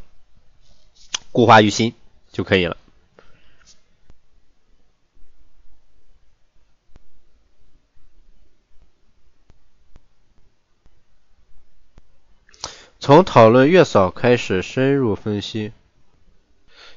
[1.31, 1.95] 固化于心
[2.33, 2.77] 就可以了。
[12.99, 15.73] 从讨论月嫂开始深入分析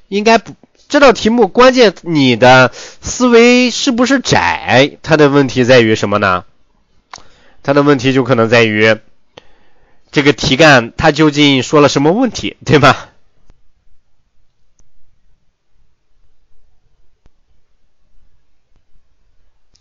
[0.08, 0.54] 应该不
[0.88, 4.96] 这道题目关键你的思维是不是窄？
[5.02, 6.46] 它的问题在于什么呢？
[7.62, 8.96] 它的问题就可能在于
[10.10, 13.10] 这个题干它究竟说了什么问题， 对吧？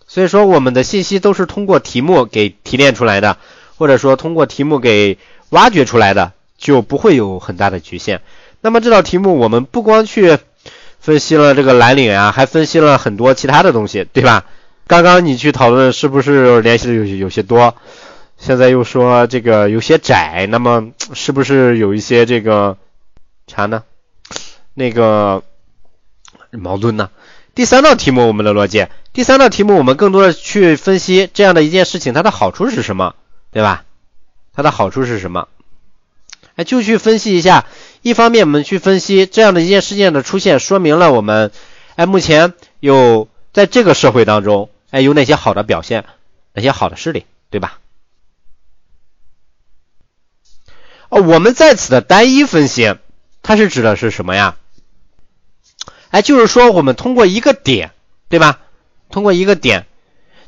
[0.05, 3.38] 所以说我们的信息都是通过题目给提炼出来的，
[3.78, 5.18] 或者说通过题目给
[5.51, 8.22] 挖掘出来的，就不会有很大的局限。
[8.60, 10.38] 那么这道题目我们不光去。
[11.08, 14.43] 分析了这个蓝领啊，还分析了很多其他的东西，对吧？
[14.88, 17.78] 刚刚你去讨论是不是联系的有有些多，
[18.38, 22.76] 现在又说这个有些窄，那么是不是有一些这个
[23.47, 23.84] 啥呢？
[24.74, 25.43] 那个
[26.51, 27.10] 矛盾呢？
[27.55, 33.16] 第三道题目我们的逻辑，第三道题目我们更多的去分析这样的一件事情，它的好处是什么，
[33.53, 33.86] 对吧？
[34.53, 35.47] 它的好处是什么？
[36.58, 37.66] 哎，就去分析一下。
[38.01, 41.51] 一方面，我们去分析这样的一件事件的出现，说明了我们
[41.95, 46.03] 哎，目前有在这个社会当中哎，有哪些好的表现，
[46.53, 47.80] 哪些好的势力，对吧？
[51.10, 52.95] 哦，我们在此的单一分析，
[53.41, 54.58] 它是指的是什么呀？
[56.10, 57.91] 哎，就是说我们通过一个点，
[58.30, 58.60] 对吧？
[59.10, 59.86] 通过一个点，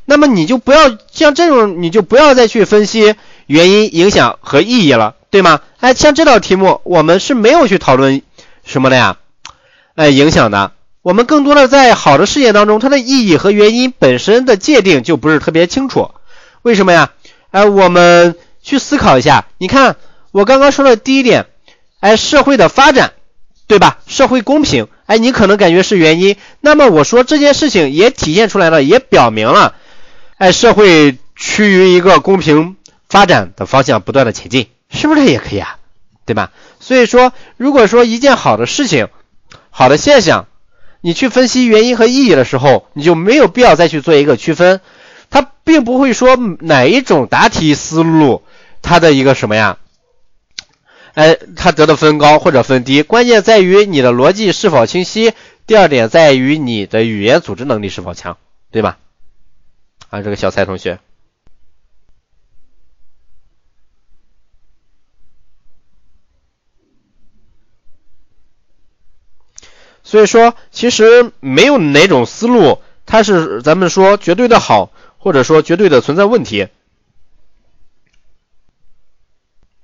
[0.06, 3.16] 那么你就不要像这种，你就不要再去分析
[3.50, 5.16] 原因、影响和意义了。
[5.32, 5.62] 对吗？
[5.80, 8.22] 哎，像这道题目，我们是没有去讨论
[8.64, 9.18] 什么的呀？
[9.96, 10.72] 哎，影响的，
[11.02, 16.10] 我们更多的在好的事件当中，它的意义和原因本身的界定就不是特别清楚。
[16.64, 17.12] 为什么呀？
[17.52, 19.46] 哎，我们去思考一下。
[19.60, 19.98] 你看，
[20.32, 21.46] 我刚刚说的第一点，
[22.00, 23.14] 哎，社会的发展，
[23.68, 24.00] 对吧？
[24.08, 26.38] 社会公平，哎，你可能感觉是原因。
[26.60, 29.76] 那么我说这件事情也体现出来了，也表明了，
[30.40, 32.78] 哎，社会趋于一个公平
[33.10, 34.70] 发展的方向不断的前进。
[34.92, 35.78] 是不是也可以啊？
[36.26, 36.52] 对吧？
[36.80, 39.08] 所以说，如果说一件好的事情、
[39.70, 40.48] 好的现象，
[41.02, 44.82] 你去分析原因和意义的时候，你就没有必要再去做一个区分。
[45.30, 48.42] 它并不会说哪一种答题思路
[48.82, 49.78] 它的一个什么呀？
[51.14, 55.34] 哎，它得的分高或者分低，关键在于你的逻辑是否清晰。
[55.68, 58.38] 第二点在于你的语言组织能力是否强，
[58.72, 58.98] 对吧？
[60.10, 61.00] 啊，这个小蔡同学。
[70.10, 74.90] 所以说，其实没有哪种思路，它是咱们说绝对的好，
[75.20, 76.68] 或者说绝对的存在问题。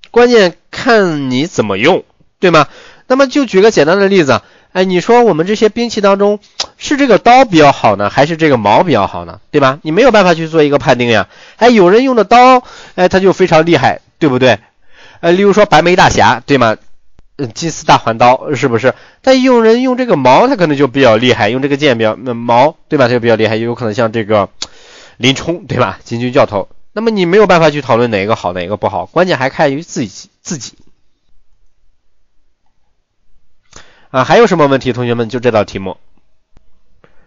[0.10, 2.04] 关键看你怎么用，
[2.40, 2.66] 对吗？
[3.06, 4.42] 那么就举个简单的例子，
[4.74, 6.40] 哎，你说我们这些兵器当中，
[6.76, 9.40] 是这个刀比较好呢，还是这个矛比较好呢？
[9.52, 9.78] 对吧？
[9.84, 11.30] 你没有办法去做一个判定呀。
[11.58, 12.64] 哎，有人用的刀，
[12.96, 14.58] 哎，他就非常厉害，对不对？
[15.20, 16.78] 呃，例如说白眉大侠，对吗？
[17.38, 18.94] 嗯，金丝大环刀是不是？
[19.22, 23.08] 但用人用这个矛，他可能就比较厉害，用这个剑比较矛，对吧？
[23.08, 24.50] 他就比较厉害，有可能像这个
[25.18, 26.00] 林冲，对吧？
[26.04, 26.70] 金军教头。
[26.94, 30.78] 那么你没有办法去讨论哪个好，哪个不好，关键还看于自己自己。
[34.12, 34.94] 啊，还有什么问题？
[34.94, 35.98] 同学们，就这道题目，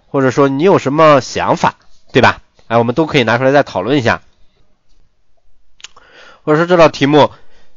[0.07, 1.75] 或者说你有什么想法，
[2.13, 2.41] 对吧？
[2.67, 4.23] 哎，我们都可以拿出来再讨论一下，
[6.45, 7.31] 或者说这道题目。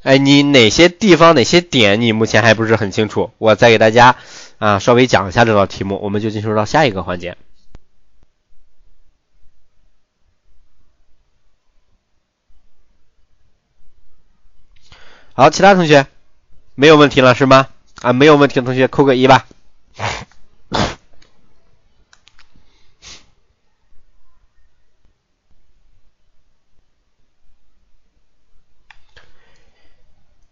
[0.03, 3.29] 哎，你哪些地方哪些点你目前还不是很清楚？
[3.37, 4.15] 我再给大家
[4.57, 7.37] 啊稍微讲一下这道题目，我们就进入到下一个环节。
[15.33, 16.07] 好，其他同学
[16.75, 17.67] 没有问题了是吗？
[18.01, 19.45] 啊，没有问题的同学扣个一吧。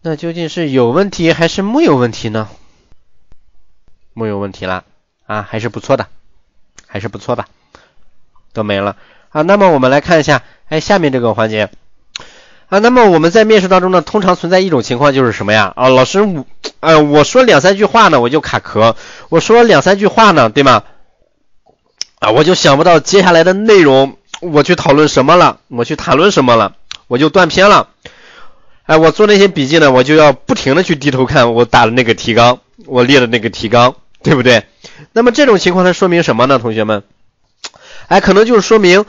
[0.02, 2.48] 那究竟是有问题还是木有问题呢？
[4.14, 4.84] 木有问题了
[5.26, 6.06] 啊，还是不错的，
[6.86, 7.44] 还是不错的，
[8.54, 8.96] 都没了
[9.28, 9.42] 啊。
[9.42, 11.68] 那么我们来看一下，哎，下面这个环节
[12.70, 12.78] 啊。
[12.78, 15.70] 那么我们在面试当中呢，通常存在一种情况就是什么呀？
[15.76, 16.46] 啊，老师，我，
[16.80, 18.96] 呃，我说两三句话呢，我就卡壳；
[19.28, 20.82] 我说两三句话呢，对吗？
[22.20, 26.74] 啊，我就想不到接下来的内容，我去讨论什么了，我去谈论什么了，
[27.06, 27.88] 我就断片了。
[28.90, 34.64] 哎，我做那些笔记呢，我就要不停的去低头看我打的那个提纲，我列的那个提纲，对不对？
[35.12, 36.58] 那么这种情况它说明什么呢？
[36.58, 37.04] 同学们，
[38.08, 39.04] 哎，可能就是说明，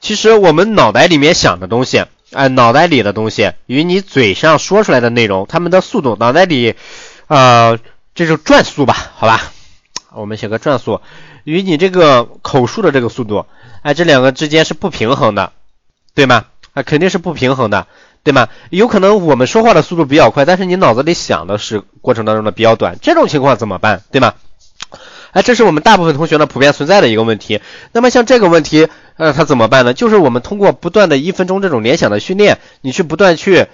[0.00, 6.74] 其实我们脑袋里面想的东西，哎，脑袋里的东西与你嘴上说出来的内容，他们的速度，脑袋里，
[7.28, 7.78] 呃，
[8.16, 9.12] 这是转速吧？
[9.14, 9.52] 好吧，
[10.12, 11.00] 我们写个转速，
[11.44, 13.46] 与你这个口述的这个速度，
[13.82, 15.52] 哎，这两个之间是不平衡的，
[16.16, 16.46] 对吗？
[16.72, 17.86] 啊，肯定是不平衡的。
[18.22, 18.48] 对吗？
[18.70, 24.02] 有可能我们说话的速度比较快，但是你脑子里想的是过程当中的比较短，这种情况怎么办？
[24.12, 24.34] 对吗？
[25.32, 27.60] 哎，这是我们大部分同学呢普遍存在的一个问题。
[27.92, 29.94] 那么像这个问题，呃，它怎么办呢？
[29.94, 33.66] 就是我们通过不断的一分钟这种联想的训练，你去不断去，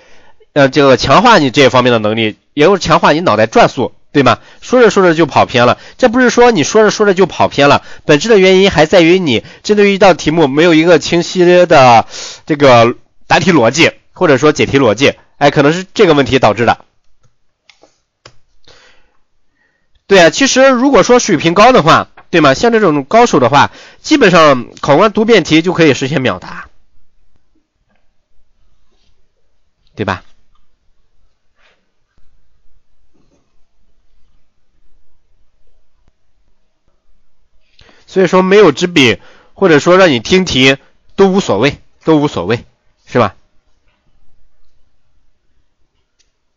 [0.52, 4.38] 呃，这个强化你这方面的能力，也就是强化你脑袋转速，对吗？
[4.60, 12.04] 说着说着就跑偏了，这不是说你说着说着就跑偏了，本质的原因还在于你针对于一道题目没有一个清晰的
[12.44, 12.94] 这个
[13.26, 16.86] 答题逻辑，或者说解题逻辑，哎，可能是这个问题导致的。
[20.06, 22.54] 对啊，其实如果说水平高的话，对吗？
[22.54, 26.70] 像这种高手的话，基本上考官读遍题就可以实现秒答，
[29.94, 30.24] 对吧？
[38.06, 39.20] 所以说没有纸笔，
[39.52, 40.78] 或者说让你听题
[41.16, 42.64] 都无所谓，都无所谓，
[43.04, 43.36] 是吧？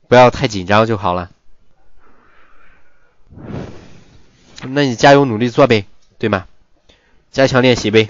[0.09, 1.29] 不要太紧张就好了。
[4.63, 5.85] 那你加油努力做呗，
[6.17, 6.47] 对吗？
[7.31, 8.09] 加强练习呗，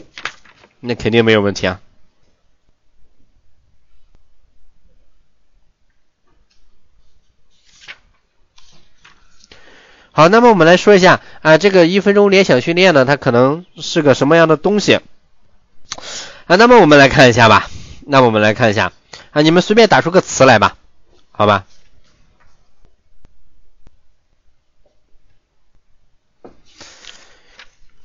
[0.79, 1.81] 那肯定没有问题啊。
[10.13, 14.95] 好，那么我们来说一下啊，这个一分钟联想训练呢，它可能是个什么样的东西
[16.45, 16.55] 啊？
[16.55, 17.69] 那么我们来看一下吧。
[18.07, 18.93] 那我们来看一下
[19.31, 20.77] 啊，你们随便打出个词来吧，
[21.31, 21.65] 好吧？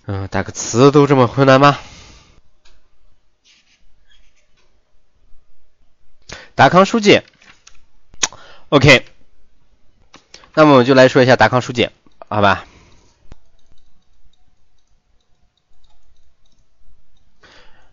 [0.06, 1.78] 嗯，打个词都这么困难吗？
[6.54, 7.20] 达康书记
[8.68, 9.06] ，OK，
[10.54, 11.88] 那么我们就来说一下达康书记，
[12.28, 12.66] 好吧？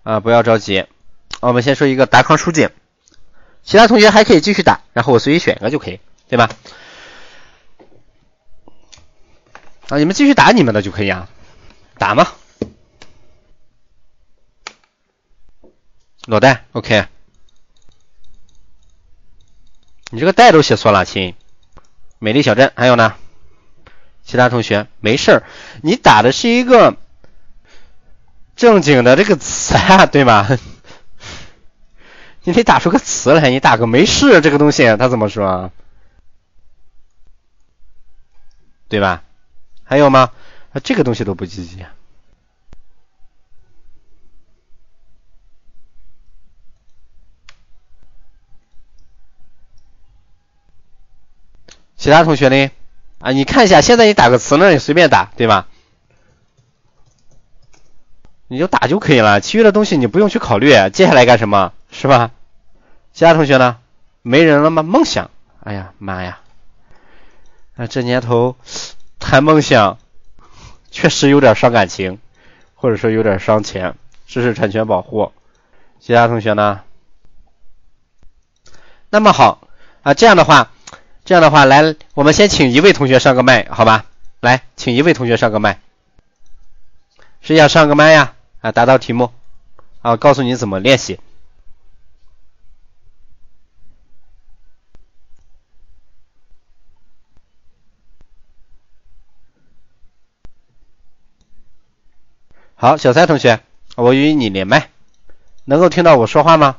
[0.04, 0.86] 啊，不要着急，
[1.40, 2.70] 我们先说一个达康书记，
[3.64, 6.50] 其他同学还可以继续打，然后我随意选一个就可以，对吧？
[9.90, 11.30] 啊，你们继续打你们的就可以啊。
[12.02, 12.28] 打吗？
[16.26, 17.06] 裸贷，OK。
[20.10, 21.36] 你这个贷都写错了，亲。
[22.18, 23.14] 美丽小镇，还有呢？
[24.24, 25.44] 其他同学没事儿，
[25.84, 26.98] 你打的是一个
[28.56, 30.48] 正经的这个词啊，对吗？
[32.42, 35.72] 你得打出个词来，你打个没事这个东西，他怎么说？
[38.90, 39.22] 对吧？
[39.84, 40.32] 还有吗？
[40.74, 41.86] 啊，这个东西都不积极。
[51.98, 52.72] 其他同学呢？
[53.20, 55.68] 啊，你看一下，现在你打个词呢，你随便打，对吧？
[58.48, 60.72] 你就打就可以了，其余的东西你不用去考虑。
[60.92, 61.74] 接下来干什么？
[61.92, 62.32] 是吧？
[63.14, 63.78] 其他同学呢？
[64.24, 64.82] 没人了吗？
[64.84, 65.30] 梦想？
[65.60, 66.40] 哎呀妈呀！
[67.76, 68.56] 啊，这年头
[69.20, 70.00] 谈梦想。
[70.92, 72.20] 确实有点伤感情，
[72.76, 73.96] 或者说有点伤钱，
[74.28, 75.32] 知识产权保护。
[76.00, 76.82] 其他同学呢？
[79.10, 79.68] 那么好
[80.04, 80.72] 啊，这样的话，
[81.26, 84.06] 这样的话，来，我们先请一位同学上个麦，好吧？
[84.42, 85.80] 来，请一位同学上个麦。
[87.42, 88.34] 谁想上个麦呀？
[88.62, 89.32] 啊，答到题目
[90.02, 91.20] 啊，告诉你怎么练习。
[102.82, 103.60] 好，小蔡同学，
[103.96, 104.90] 我与你连麦，
[105.66, 106.78] 能够听到我说话吗？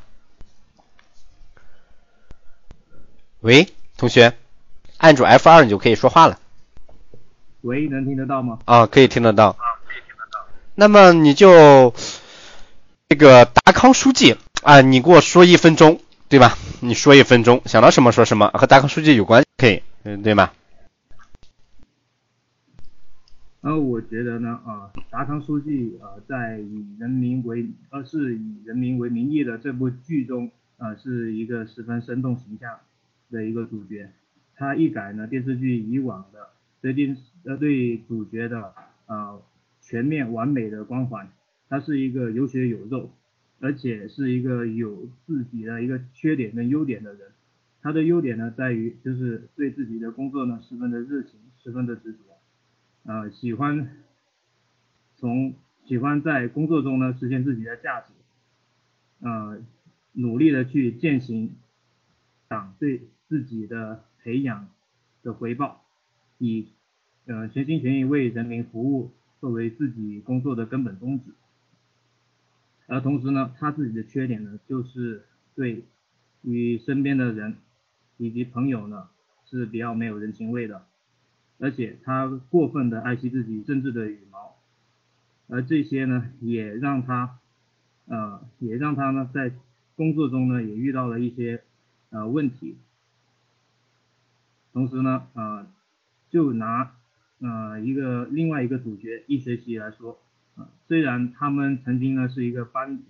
[3.39, 4.33] 喂，同学，
[4.97, 6.37] 按住 F 二你就可以说话了。
[7.61, 8.59] 喂，能听得到吗？
[8.65, 9.51] 啊，可以听得到。
[9.51, 9.55] 啊，
[9.87, 10.45] 可以听得到。
[10.75, 11.95] 那么你就
[13.07, 16.57] 这个达康书记啊，你给我说一分钟，对吧？
[16.81, 20.51] 你说一分钟，想到什么说什么，和达康书记有关，可以，嗯，对吗？
[23.63, 32.79] 呃，我觉得呢，啊，达康书记啊，在以人民为，呃，是以人民为名义的这部剧中，啊，是一个十分生动形象
[33.31, 34.11] 的一个主角。
[34.57, 36.49] 他一改呢电视剧以往的
[36.81, 38.73] 对电呃对主角的
[39.05, 39.39] 啊
[39.79, 41.29] 全面完美的光环，
[41.69, 43.11] 他是一个有血有肉，
[43.61, 47.29] 而且是一个有自己的一个缺点跟优点的人。
[47.81, 52.17] 他的优点呢在于就是对自己的工作呢十分的热情，十分的执着。
[53.03, 54.03] 呃，喜欢
[55.15, 55.53] 从
[55.85, 58.13] 喜欢在工作中呢实现自己的价值，
[59.19, 59.61] 呃，
[60.13, 61.55] 努力的去践行
[62.47, 64.69] 党对自己的培养
[65.21, 65.83] 的回报，
[66.37, 66.69] 以
[67.25, 71.31] 呃全心全意为人民服务作为自己工作的根本宗旨。
[72.87, 75.25] 而同时呢，他自己的缺点呢，就是
[75.55, 75.83] 对
[76.41, 77.57] 与身边的人
[78.17, 79.09] 以及朋友呢
[79.45, 80.85] 是比较没有人情味的，
[81.63, 84.57] 而且他过分的爱惜自己政治的羽毛，
[85.47, 87.39] 而这些呢也让他
[88.05, 89.53] 呃也让他呢在
[89.95, 91.63] 工作中呢也遇到了一些
[92.09, 92.75] 呃问题，
[94.73, 95.65] 同时呢呃
[96.29, 96.91] 就拿
[97.39, 100.19] 呃一个另外一个主角易学习来说，
[100.55, 103.03] 啊虽然他们曾经呢是一个班子，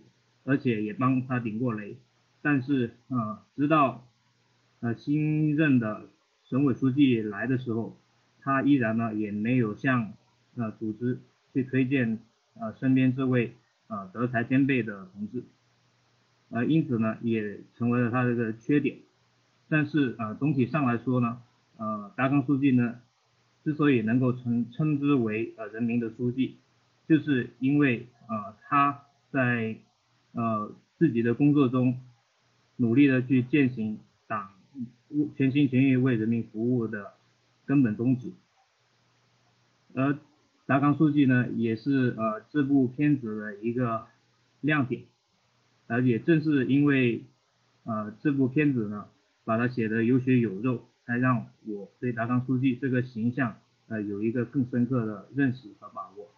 [0.44, 1.98] 而且也帮他顶过雷。
[2.44, 4.06] 但是啊，直到
[4.82, 6.06] 呃新任的
[6.44, 7.98] 省委书记来的时候，
[8.44, 10.14] 他依然呢也没有向
[10.56, 11.20] 呃组织
[11.54, 12.20] 去推荐
[12.60, 13.54] 呃身边这位
[13.88, 15.44] 啊德才兼备的同志，
[16.50, 18.98] 呃因此呢也成为了他这个缺点。
[19.70, 21.42] 但是啊总体上来说呢，
[21.78, 23.00] 呃达康书记呢
[23.64, 26.58] 之所以能够称称之为呃人民的书记，
[27.08, 29.78] 就是因为啊他在
[30.34, 32.00] 呃自己的工作中。
[32.78, 34.50] 努力的去践行党
[35.38, 37.14] 全心全意为人民服务的
[37.66, 38.32] 根本宗旨，
[39.94, 40.18] 而
[40.66, 44.06] 达康书记呢，也是呃这部片子的一个
[44.62, 45.04] 亮点，
[45.88, 47.24] 而也正是因为
[47.84, 49.06] 呃这部片子呢，
[49.46, 53.58] 把它写的有血有肉，才让我对达康书记这个形象
[53.88, 56.30] 呃有一个更深刻的认识和把握。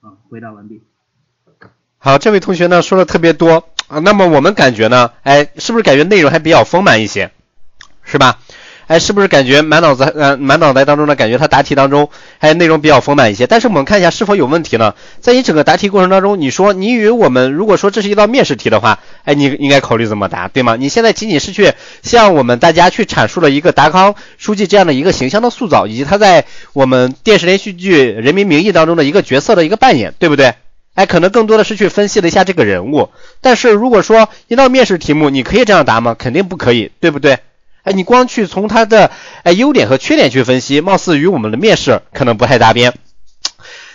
[0.00, 0.82] 啊，回答完毕。
[1.98, 7.30] 好，这位同学呢说的特别多啊，那么我们感觉呢，哎，是不是感觉内容还比较丰满一些，
[8.02, 8.40] 是吧？
[8.86, 13.46] 哎，是不是感觉满脑子呃满脑袋当中呢，感觉他答题当中还内容比较丰满一些？
[13.46, 14.94] 但是我们看一下是否有问题呢？
[15.20, 20.76] 在你整个答题过程当中，你说你与我们如果说这是一道面试题的话，哎，你应该考虑怎么答，对吗？
[20.76, 21.72] 你现在仅仅是去
[22.02, 30.54] 向我们大家去阐述了一个达康书记这样的一个形象的塑造，以及他在我们电视连续剧《人民名义》当中的一个角色的一个扮演，对不对？
[30.94, 33.08] 哎，可能更多的是去分析了一下这个人物，
[33.40, 36.14] 但是如果说一道面试题目，你可以这样答吗？
[36.18, 37.38] 肯定不可以，对不对？
[37.82, 39.10] 哎，你光去从它的
[39.42, 42.94] 哎优点和缺点去分析，貌似与我们的面试可能不太搭边。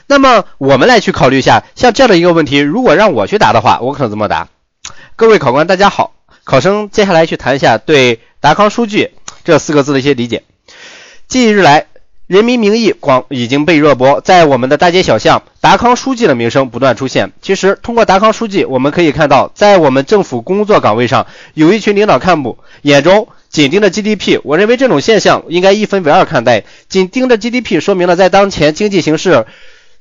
[0.07, 4.47] 那么我们来去考虑一下，像这样的一个问题，如果让我去答的话，我可能怎么答？
[5.15, 6.13] 各位考官大家好，
[6.43, 9.11] 考生接下来去谈一下对达康书记
[9.43, 10.43] 这四个字的一些理解。
[11.27, 11.87] 近日来。
[12.27, 17.31] 人民名义广已经被热播，在我们的大街小巷，达康书记的名声不断出现。
[17.41, 24.41] 其实，通过达康书记，我们可以看到，在我们政府工作岗位上，有一群领导干部眼中紧盯着 GDP。
[24.43, 26.65] 我认为这种现象应该一分为二看待。
[26.89, 29.45] 紧盯着 GDP，说明了在当前经济形势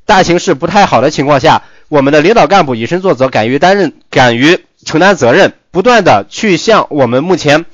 [0.05, 7.67] 大形势不太好的情况下，我们的领导干部以身作则，敢于担任，敢于承担责任，不断的去向我们目前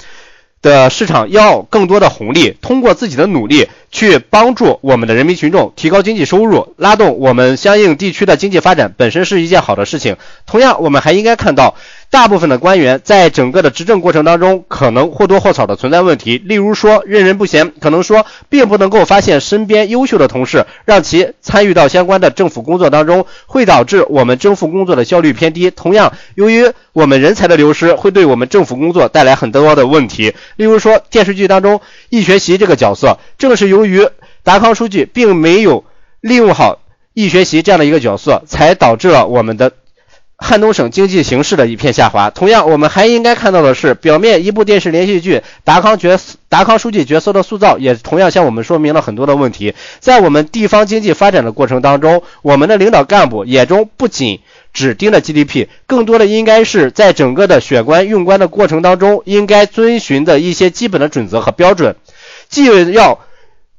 [0.62, 3.68] 的市场要更多的红利，通过自己的努力。
[3.90, 10.16] 去帮助我们的人民群众提高经济收入，拉动我们相应地区的经济发展，本身是一件好的事情。
[10.46, 11.74] 同样，我们还应该看到。
[12.12, 16.36] 大部分的官员在整个的执政过程当中，可能或多或少的存在问题。
[16.36, 25.70] 例如说，任人不闲，可能说并不能够发现身边优秀的同事，让其参与到相关的政府工作当中，会导致我们政府工作的效率偏低。
[25.70, 30.34] 同样，由于我们人才的流失，会对我们政府工作带来很多的问题。
[30.56, 34.06] 例如说，电视剧当中易学习这个角色，正是由于
[34.42, 35.86] 达康书记并没有
[36.20, 36.80] 利用好
[37.14, 39.72] 易学习这样的一个角色，才导致了我们的。
[40.42, 42.28] 汉东省经济形势的一片下滑。
[42.30, 46.18] 同样，我们还应该看到的是，表面一部电视连续剧达康角
[46.48, 49.74] 达康书记角色的塑造，也同样向我们说明了很多的问题。
[50.00, 54.40] 在我们地方经济发展的过程当中，我们的领导干部眼中不仅
[54.72, 61.96] 只盯着 GDP，更多的应该是在整个的选官用官的过程当中，应该遵循的一些基本的准则和标准，
[62.48, 63.20] 既要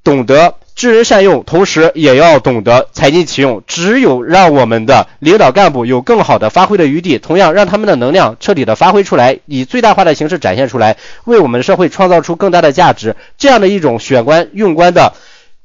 [0.04, 0.56] 懂得。
[0.76, 3.64] 知人善用，同时也要懂得财尽其用。
[3.68, 13.16] 只有让我们的领导干部有更好的发挥的余地，同样让他们的能量彻底的发挥出来，以最大化的形式展现出来，为我们社会创造出更大的价值。
[13.38, 15.14] 这样的一种选官用官的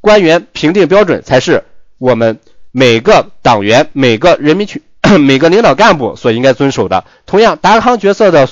[0.01, 1.65] 官员评定标准，才是
[1.99, 2.39] 我们
[2.71, 4.83] 每个党员、每个人民群、
[5.21, 7.05] 每个领导干部所应该遵守的。
[7.25, 8.49] 同样，达康角色的。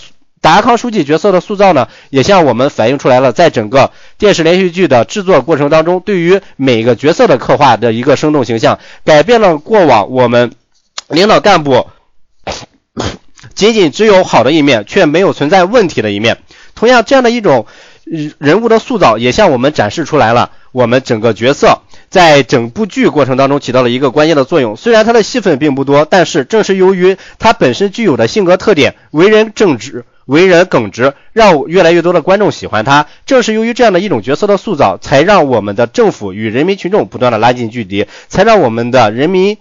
[0.46, 10.52] 达康书记角色的塑造呢，也向我们反映出来了，在整个电视连续剧的制作过程当中，对于每个角色的刻画的一个生动形象，改变了过往我们
[11.08, 11.88] 领导干部
[13.56, 16.38] 仅仅只有好的一面，却没有存在问题的一面。
[16.76, 17.66] 同样，这样的一种
[18.38, 24.76] 人物的塑造，也向我们展示出来了，我们整个角色在整部剧过程当中起到了一个关键的作用。
[24.76, 30.04] 虽然他的戏份并不多，但是正是由于他本身具有的性格特点，为人正直。
[30.26, 33.06] 为人耿直，让越来越多的观众喜欢他。
[33.24, 39.56] 正是由于这样的一种角色的塑造，才让我们的政府与人民群众不断的拉近距离，才让我们的人民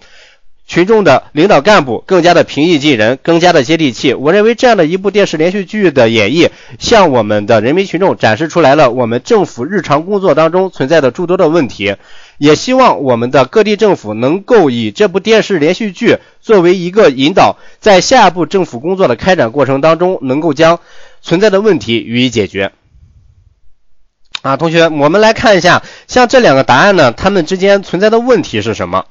[0.66, 4.12] 群众的领导干部更加的平易近人，更加的接地气。
[4.14, 11.94] 我认为这样的一部电视连续剧的演绎，向我们的人民群众展示出来了我们政府日常工作当中存在的诸多的问题。
[12.38, 20.80] 也希望我们的各地政府能够以这部电视连续剧作为一个引导，在下一步政府工作的开展过程当中，能够将
[21.22, 22.72] 存在的问题予以解决。
[24.42, 29.06] 啊，同学，我们来看一下，像这两个答案呢，它们之间存在的问题是什么？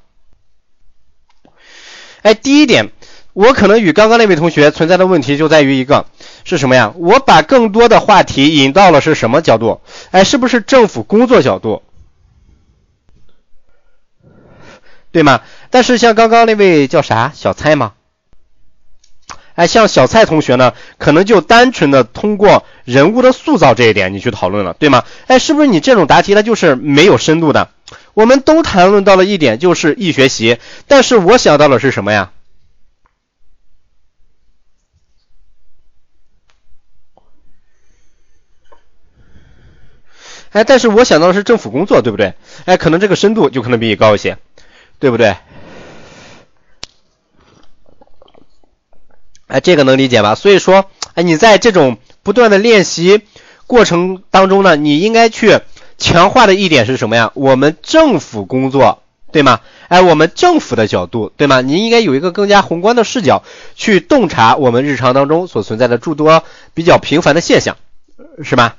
[2.22, 2.92] 哎，第一点，
[3.34, 6.06] 我可能与刚刚那位同学存在的问题就在于一个
[6.46, 6.94] 是什么呀？
[6.96, 9.82] 我把更多的话题引到了是什么角度？
[10.12, 11.82] 哎，是不是政府工作角度？
[15.16, 15.40] 对吗？
[15.70, 17.94] 但是像刚刚那位叫啥小蔡吗？
[19.54, 25.06] 哎，像小蔡同学呢，可能就单纯的通过人物的塑造这一点你去讨论了，对吗？
[25.28, 27.70] 哎，是不是你这种答题它就是没有深度的？
[28.14, 32.34] 我们都谈论到了一点，就是易学习，但是我想到的是什么呀？
[40.52, 42.34] 哎，但是我想到的是政府工作，对不对？
[42.66, 44.38] 哎，可能这个深度就可能比你高一些，
[45.00, 45.36] 对不对？
[49.48, 50.34] 哎，这个能理解吧？
[50.36, 53.22] 所以说，哎，你在这种不断的练习
[53.68, 55.60] 过程当中呢，你应该去
[55.98, 57.32] 强化的一点是什么呀？
[57.36, 59.62] 我们政府工作，对吗？
[59.88, 61.62] 哎，我们政府的角度，对吗？
[61.62, 63.44] 你应该有一个更加宏观的视角
[63.76, 66.44] 去洞察我们日常当中所存在的诸多
[66.74, 67.78] 比较频繁的现象，
[68.44, 68.78] 是吧？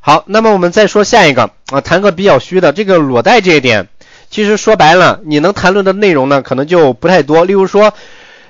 [0.00, 3.88] 好，那么我们再说下一个啊，谈个比较虚的这个裸贷这一点。
[4.30, 7.44] 其实说白了，你能谈论的内容呢，可能就不太多。
[7.44, 7.92] 例如说，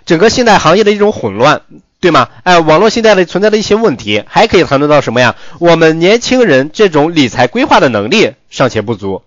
[0.05, 1.63] 整个信贷行业的一种混乱，
[2.01, 2.29] 对吗？
[2.45, 5.37] 哎，网络信贷的存在的一些问题，还可以谈论到什么呀？
[5.59, 9.23] 我们年轻人这种理财规划的能力尚且不足，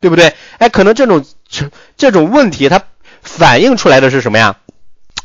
[0.00, 0.32] 对不对？
[0.58, 2.82] 哎，可能这种这这种问题，它
[3.22, 4.56] 反映出来的是什么呀？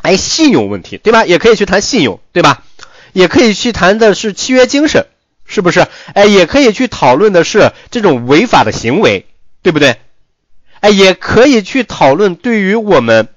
[0.01, 1.25] 哎，信用问题，对吧？
[1.25, 2.63] 也可以去谈信用，对吧？
[3.13, 5.05] 也可以去谈的是契约精神，
[5.45, 5.87] 是不是？
[6.13, 9.25] 哎，也可以去讨论的是这种违法的行为，
[9.61, 9.97] 对不对？
[10.79, 13.29] 哎，也可以去讨论对于我们，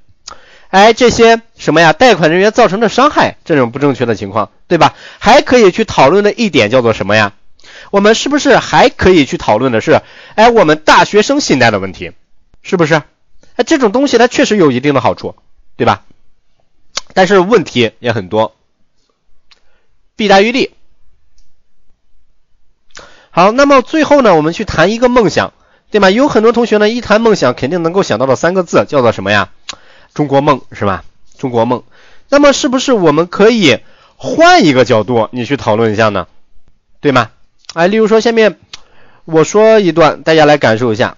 [0.68, 4.94] 哎这些什么呀，贷款人员造成的伤害这种不正确的情况，对吧？
[5.18, 7.32] 还可以去讨论的一点叫做什么呀？
[7.90, 10.02] 我们是不是还可以去讨论的是，
[10.34, 12.12] 哎，我们大学生信贷的问题，
[12.62, 13.02] 是不是？
[13.56, 15.36] 哎，这种东西它确实有一定的好处，
[15.76, 16.04] 对吧？
[17.14, 18.54] 但是问题也很多，
[20.16, 20.72] 弊大于利。
[23.30, 25.52] 好，那么最后呢，我们去谈一个梦想。
[25.90, 26.10] 对吗？
[26.10, 29.48] 有很多同学呢，一谈梦想，肯定能够想到的三个字叫做什么呀？
[30.12, 31.02] 中国梦是吧？
[31.38, 31.82] 中国梦。
[32.28, 33.78] 那么是不是我们可以
[34.16, 36.26] 换一个角度，你去讨论一下呢？
[37.00, 37.30] 对吗？
[37.72, 38.58] 哎，例如说下面
[39.24, 41.16] 我说一段，大家来感受一下。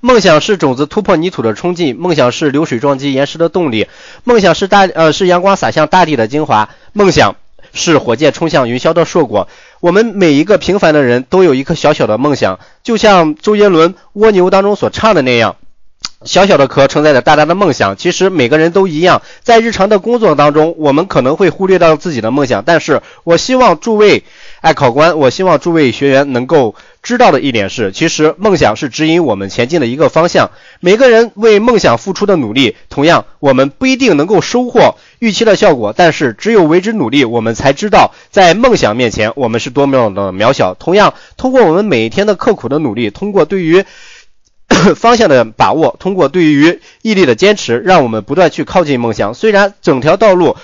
[0.00, 3.86] 梦想是种子突破泥土的冲劲，梦想是流水撞击岩石的动力，
[4.24, 7.36] 梦想是大呃是阳光洒向大地的精华，梦想。
[7.76, 9.48] 是火箭冲向云霄的硕果。
[9.84, 15.56] 我们每一个平凡的人都有一颗小小的梦想，就像周杰伦《蜗牛》当中所唱的那样，
[16.24, 17.94] 小小的壳承载着大大的梦想。
[17.98, 22.62] 其实每个人都一样，在日常的工作当中，我们可能会忽略到自己的梦想。
[22.64, 24.24] 但是我希望诸位。
[24.62, 30.50] 哎，考官，我希望诸位学员能够知道的一点是，其实梦想是指引我们前进的一个方向。
[30.80, 40.74] 每个人为梦想付出的努力，同样我们不一定能够收获预期的效果，但是只有为之努力，我们才知道在梦想面前我们是多么的渺小。
[40.74, 43.84] 同样，通过我们每一天的刻苦的努力，通过对于
[44.96, 49.32] 方向的把握，通过对于毅力的坚持，让我们不断去靠近梦想。
[49.32, 50.56] 虽然整条道路。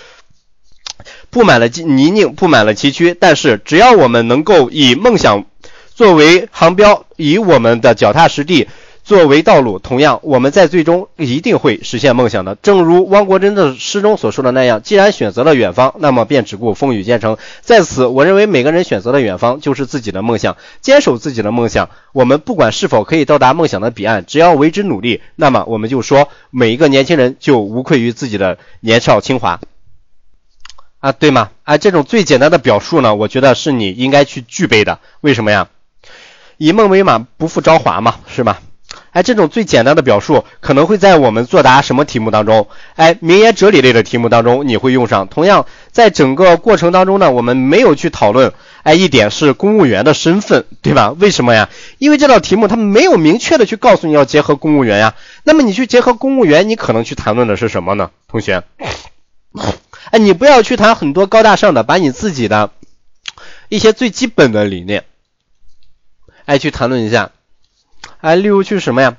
[1.31, 5.47] 布满了泥泞，布满了崎岖，但是只要我们能够以梦想
[5.95, 8.69] 作为航标，以我们的脚踏实地
[9.03, 12.55] 作为道路，同样我们在最终一定会实现梦想的。
[12.55, 17.37] 正如汪国真的诗中所说的那样，既然选择了远方，那么便只顾风雨兼程。
[17.61, 21.91] 在此，我认为每个人选择的远方就是自己的梦想，坚守自己的梦想。
[22.13, 29.61] 我们不管是否可以到达梦想的彼岸，只要为之努力，那么我们就说每一个年轻人就无愧于自己的年少轻华。
[31.01, 31.51] 啊，对吗？
[31.65, 35.01] 啊，这种最简单的表述呢，我觉得是你应该去具备的。
[35.23, 35.69] 为什么呀？
[36.59, 38.61] 以梦为马，不负朝华嘛，是吧？
[39.13, 42.69] 哎，这种最简单的表述，可能会在我们作答什么题目当中？
[42.95, 45.27] 哎，名言哲理类的题目当中你会用上。
[45.29, 48.53] 同样，在整个过程当中呢，我们没有去讨论，
[48.83, 51.11] 哎，一点是公务员的身份，对吧？
[51.19, 51.69] 为什么呀？
[51.99, 55.15] 因为这道题目它没有明确的去告诉你要结合公务员呀。
[55.43, 58.11] 那么你去结合公务员，你可能去谈论的是什么呢？
[58.29, 58.63] 同学？
[60.11, 62.71] 哎，你不要去谈很多高大上的，把你自己的
[63.69, 65.05] 一些最基本的理念，
[66.45, 67.31] 哎，去谈论一下。
[68.21, 69.17] 哎，例如去什么呀？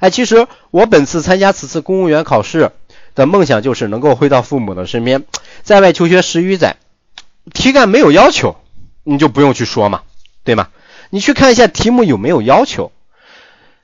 [0.00, 2.72] 哎，其实我本次参加此次公务员考试
[3.14, 5.24] 的梦想就是能够回到父母的身边，
[5.62, 6.76] 在外求学十余载，
[7.52, 8.56] 题干没有要求，
[9.04, 10.02] 你就不用去说嘛，
[10.44, 10.68] 对吗？
[11.10, 12.90] 你去看一下题目有没有要求，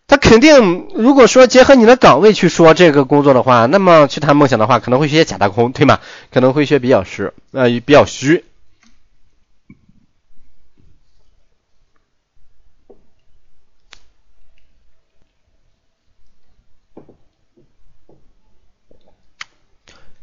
[0.06, 6.00] 他肯定如果说结合你的岗位去说这个工作的话，那么去谈梦想的话，可能会学些假大空，对吗？
[6.32, 8.44] 可能会学比较实，呃，比较虚。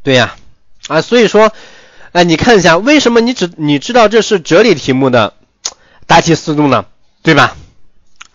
[0.06, 0.36] 对呀，
[0.86, 1.52] 啊，所以说，
[2.12, 5.34] 哎，你看一下，为什么你只你知道这是哲理题目的
[6.06, 6.84] 答题思路呢？
[7.24, 7.56] 对吧？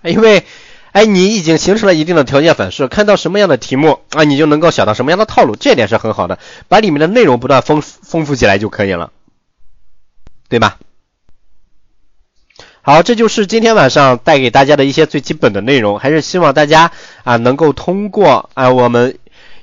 [0.04, 0.46] 因为，
[0.92, 9.14] 哎，你已经形成了一定的条件反射，看到什么样的题目啊，你就能够想到什么样的套路，这点是很好的，把里面的内容不断丰丰富起来就可以了，
[10.50, 10.78] 对吧？
[12.82, 16.92] 好，这就是今天晚上带给大家的一些最基本的内容，还是希望大家
[17.24, 19.18] 啊能够通过啊我们。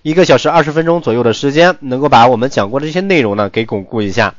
[0.09, 4.36] 一个小时二十分钟左右的时间，能够把我们讲过的这些内容呢给巩固一下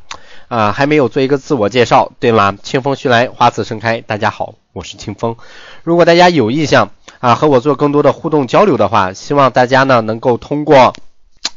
[0.47, 2.57] 啊，还没有做一个自我介绍，对吗？
[2.63, 4.01] 清风徐来，花自盛开。
[4.01, 5.35] 大家好，我是清风。
[5.83, 6.89] 如果大家有意向
[7.19, 10.95] 啊和我做更多的互动交流的话，希望大家呢能够通过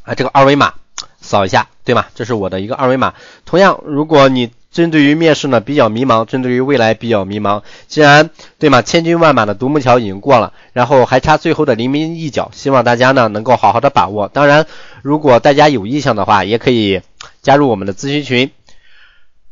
[0.03, 0.75] 啊这个二维码
[1.23, 2.05] 扫一下，对吗？
[2.15, 3.15] 这是我的一个二维码。
[3.47, 8.81] 同样，如果你针对于面试呢比较迷茫，针对于未来比较迷茫，既然对吗？
[8.81, 14.29] 千军万马的独木桥已经过了，然后还差最后的临门一脚，希望大家呢能够好好的把握。
[14.29, 14.67] 当然，
[15.03, 17.03] 如果大家有意向的话，也可以
[17.43, 18.51] 加入我们的咨询群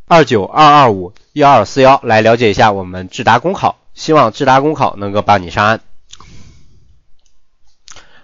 [0.09, 5.81] 二九二二五幺二四幺来了解一下我们智达公考，希望智达公考能够帮你上岸。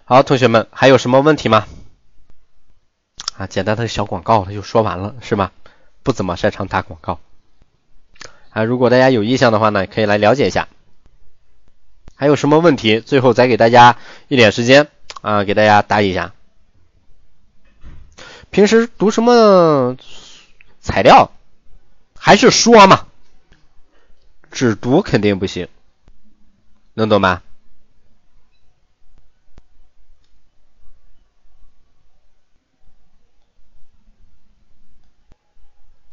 [0.05, 1.67] 好，同学们还有什么问题吗？
[3.37, 5.51] 啊，简单的小广告他就说完了，是吗？
[6.07, 7.19] 不怎么擅长打广告
[8.51, 8.63] 啊！
[8.63, 10.69] 如果大家有意向的话呢，可以来了解一下。
[12.15, 13.01] 还有什么问题？
[13.01, 14.87] 最后再给大家一点时间
[15.21, 16.33] 啊，给大家答一下。
[18.51, 19.97] 平时读什么
[20.81, 21.33] 材料？
[22.17, 23.09] 还是说嘛？
[24.53, 25.67] 只读肯定不行，
[26.95, 27.43] 能懂吗？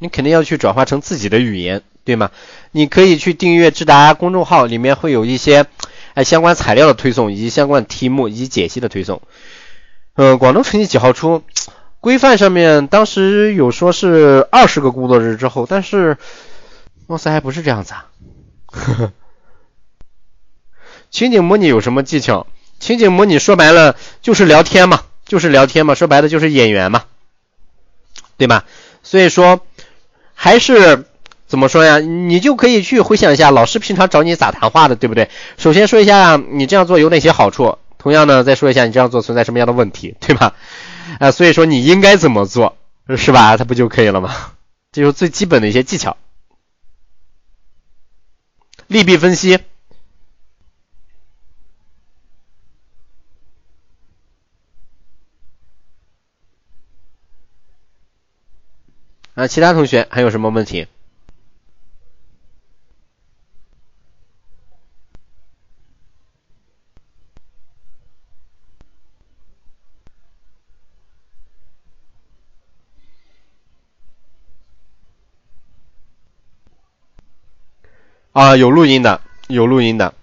[0.04, 2.30] 你肯定要去转化成自己的语言，对吗？
[2.74, 5.66] 你可以去订阅智达公众号，里面会有一些
[6.14, 9.22] 哎相关材料的推送，以及相关题目以及解析的推送。
[10.16, 11.42] 嗯，广东成绩几号出？
[12.02, 16.18] 规范上面当时有说是二十个工作日之后，但是
[17.08, 18.08] 貌似还不是这样子啊。
[18.66, 19.14] 呵呵。
[21.12, 22.46] 情景模拟有什么技巧？
[22.78, 27.06] 情景模拟说白了就是聊天嘛，就是聊天嘛，说白了就是演员嘛，
[28.36, 28.66] 对吧？
[29.02, 29.66] 所以说。
[30.34, 31.06] 还是
[31.48, 32.00] 怎么说呀？
[32.00, 35.30] 你就可以去回想一下老师平常找你咋谈话的，对不对？
[35.58, 40.54] 首先说一下你这样做有哪些好处，同样呢再说一下你这样做存在什么样的问题，对吧？
[41.20, 42.78] 啊，所以说你应该怎么做，
[43.16, 43.58] 是吧？
[43.58, 44.34] 它不就可以了吗？
[44.92, 46.18] 这就是最基本的一些技巧，
[48.88, 49.60] 利弊分析。
[59.36, 60.88] 啊，其他同学还有什么问题？
[78.34, 80.14] 啊，有录音的，有录音的，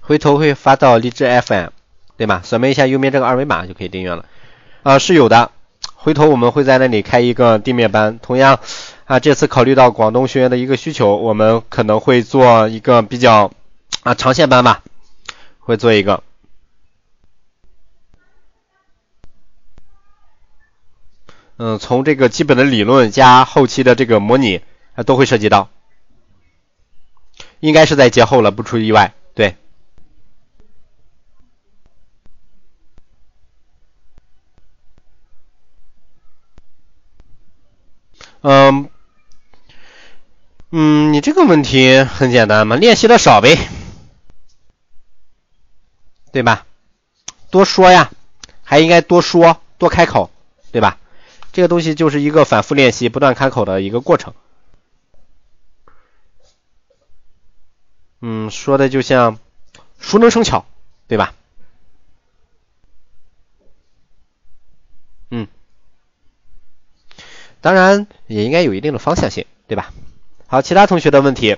[0.00, 1.68] 回头会发到荔枝 FM，
[2.16, 2.40] 对吧？
[2.44, 4.26] 扫描一下右面这个二维码就可以订阅了。
[4.82, 5.52] 啊，是有的。
[6.00, 8.60] 回头我们会在那里开一个地面班，同样
[9.04, 13.50] 啊，这次考虑到广东学员的一个需求，我们可能会做一个比较
[14.04, 14.84] 啊长线班吧，
[15.58, 16.22] 会做一个，
[21.56, 24.60] 嗯，从这个基本的理论加后期的这个模拟
[24.94, 25.68] 啊都会涉及到，
[27.58, 29.56] 应该是在节后了，不出意外，对。
[38.50, 38.88] 嗯，
[40.70, 43.58] 嗯，你这个问题很简单嘛，练习的少呗，
[46.32, 46.64] 对吧？
[47.50, 48.10] 多说呀，
[48.64, 50.30] 还应该多说，多开口，
[50.72, 50.96] 对吧？
[51.52, 54.32] 这个东西就是一个反复练习、不断开口的一个过程。
[58.22, 59.38] 嗯，说的就像
[60.00, 60.64] 熟能生巧，
[61.06, 61.34] 对吧？
[65.30, 65.46] 嗯
[67.60, 69.92] 当然也应该有一定的方向性对吧？
[70.46, 71.56] 好其他同学的问题。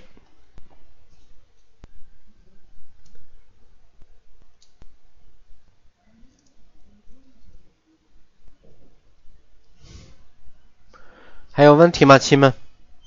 [11.52, 12.54] 还有问题吗亲们？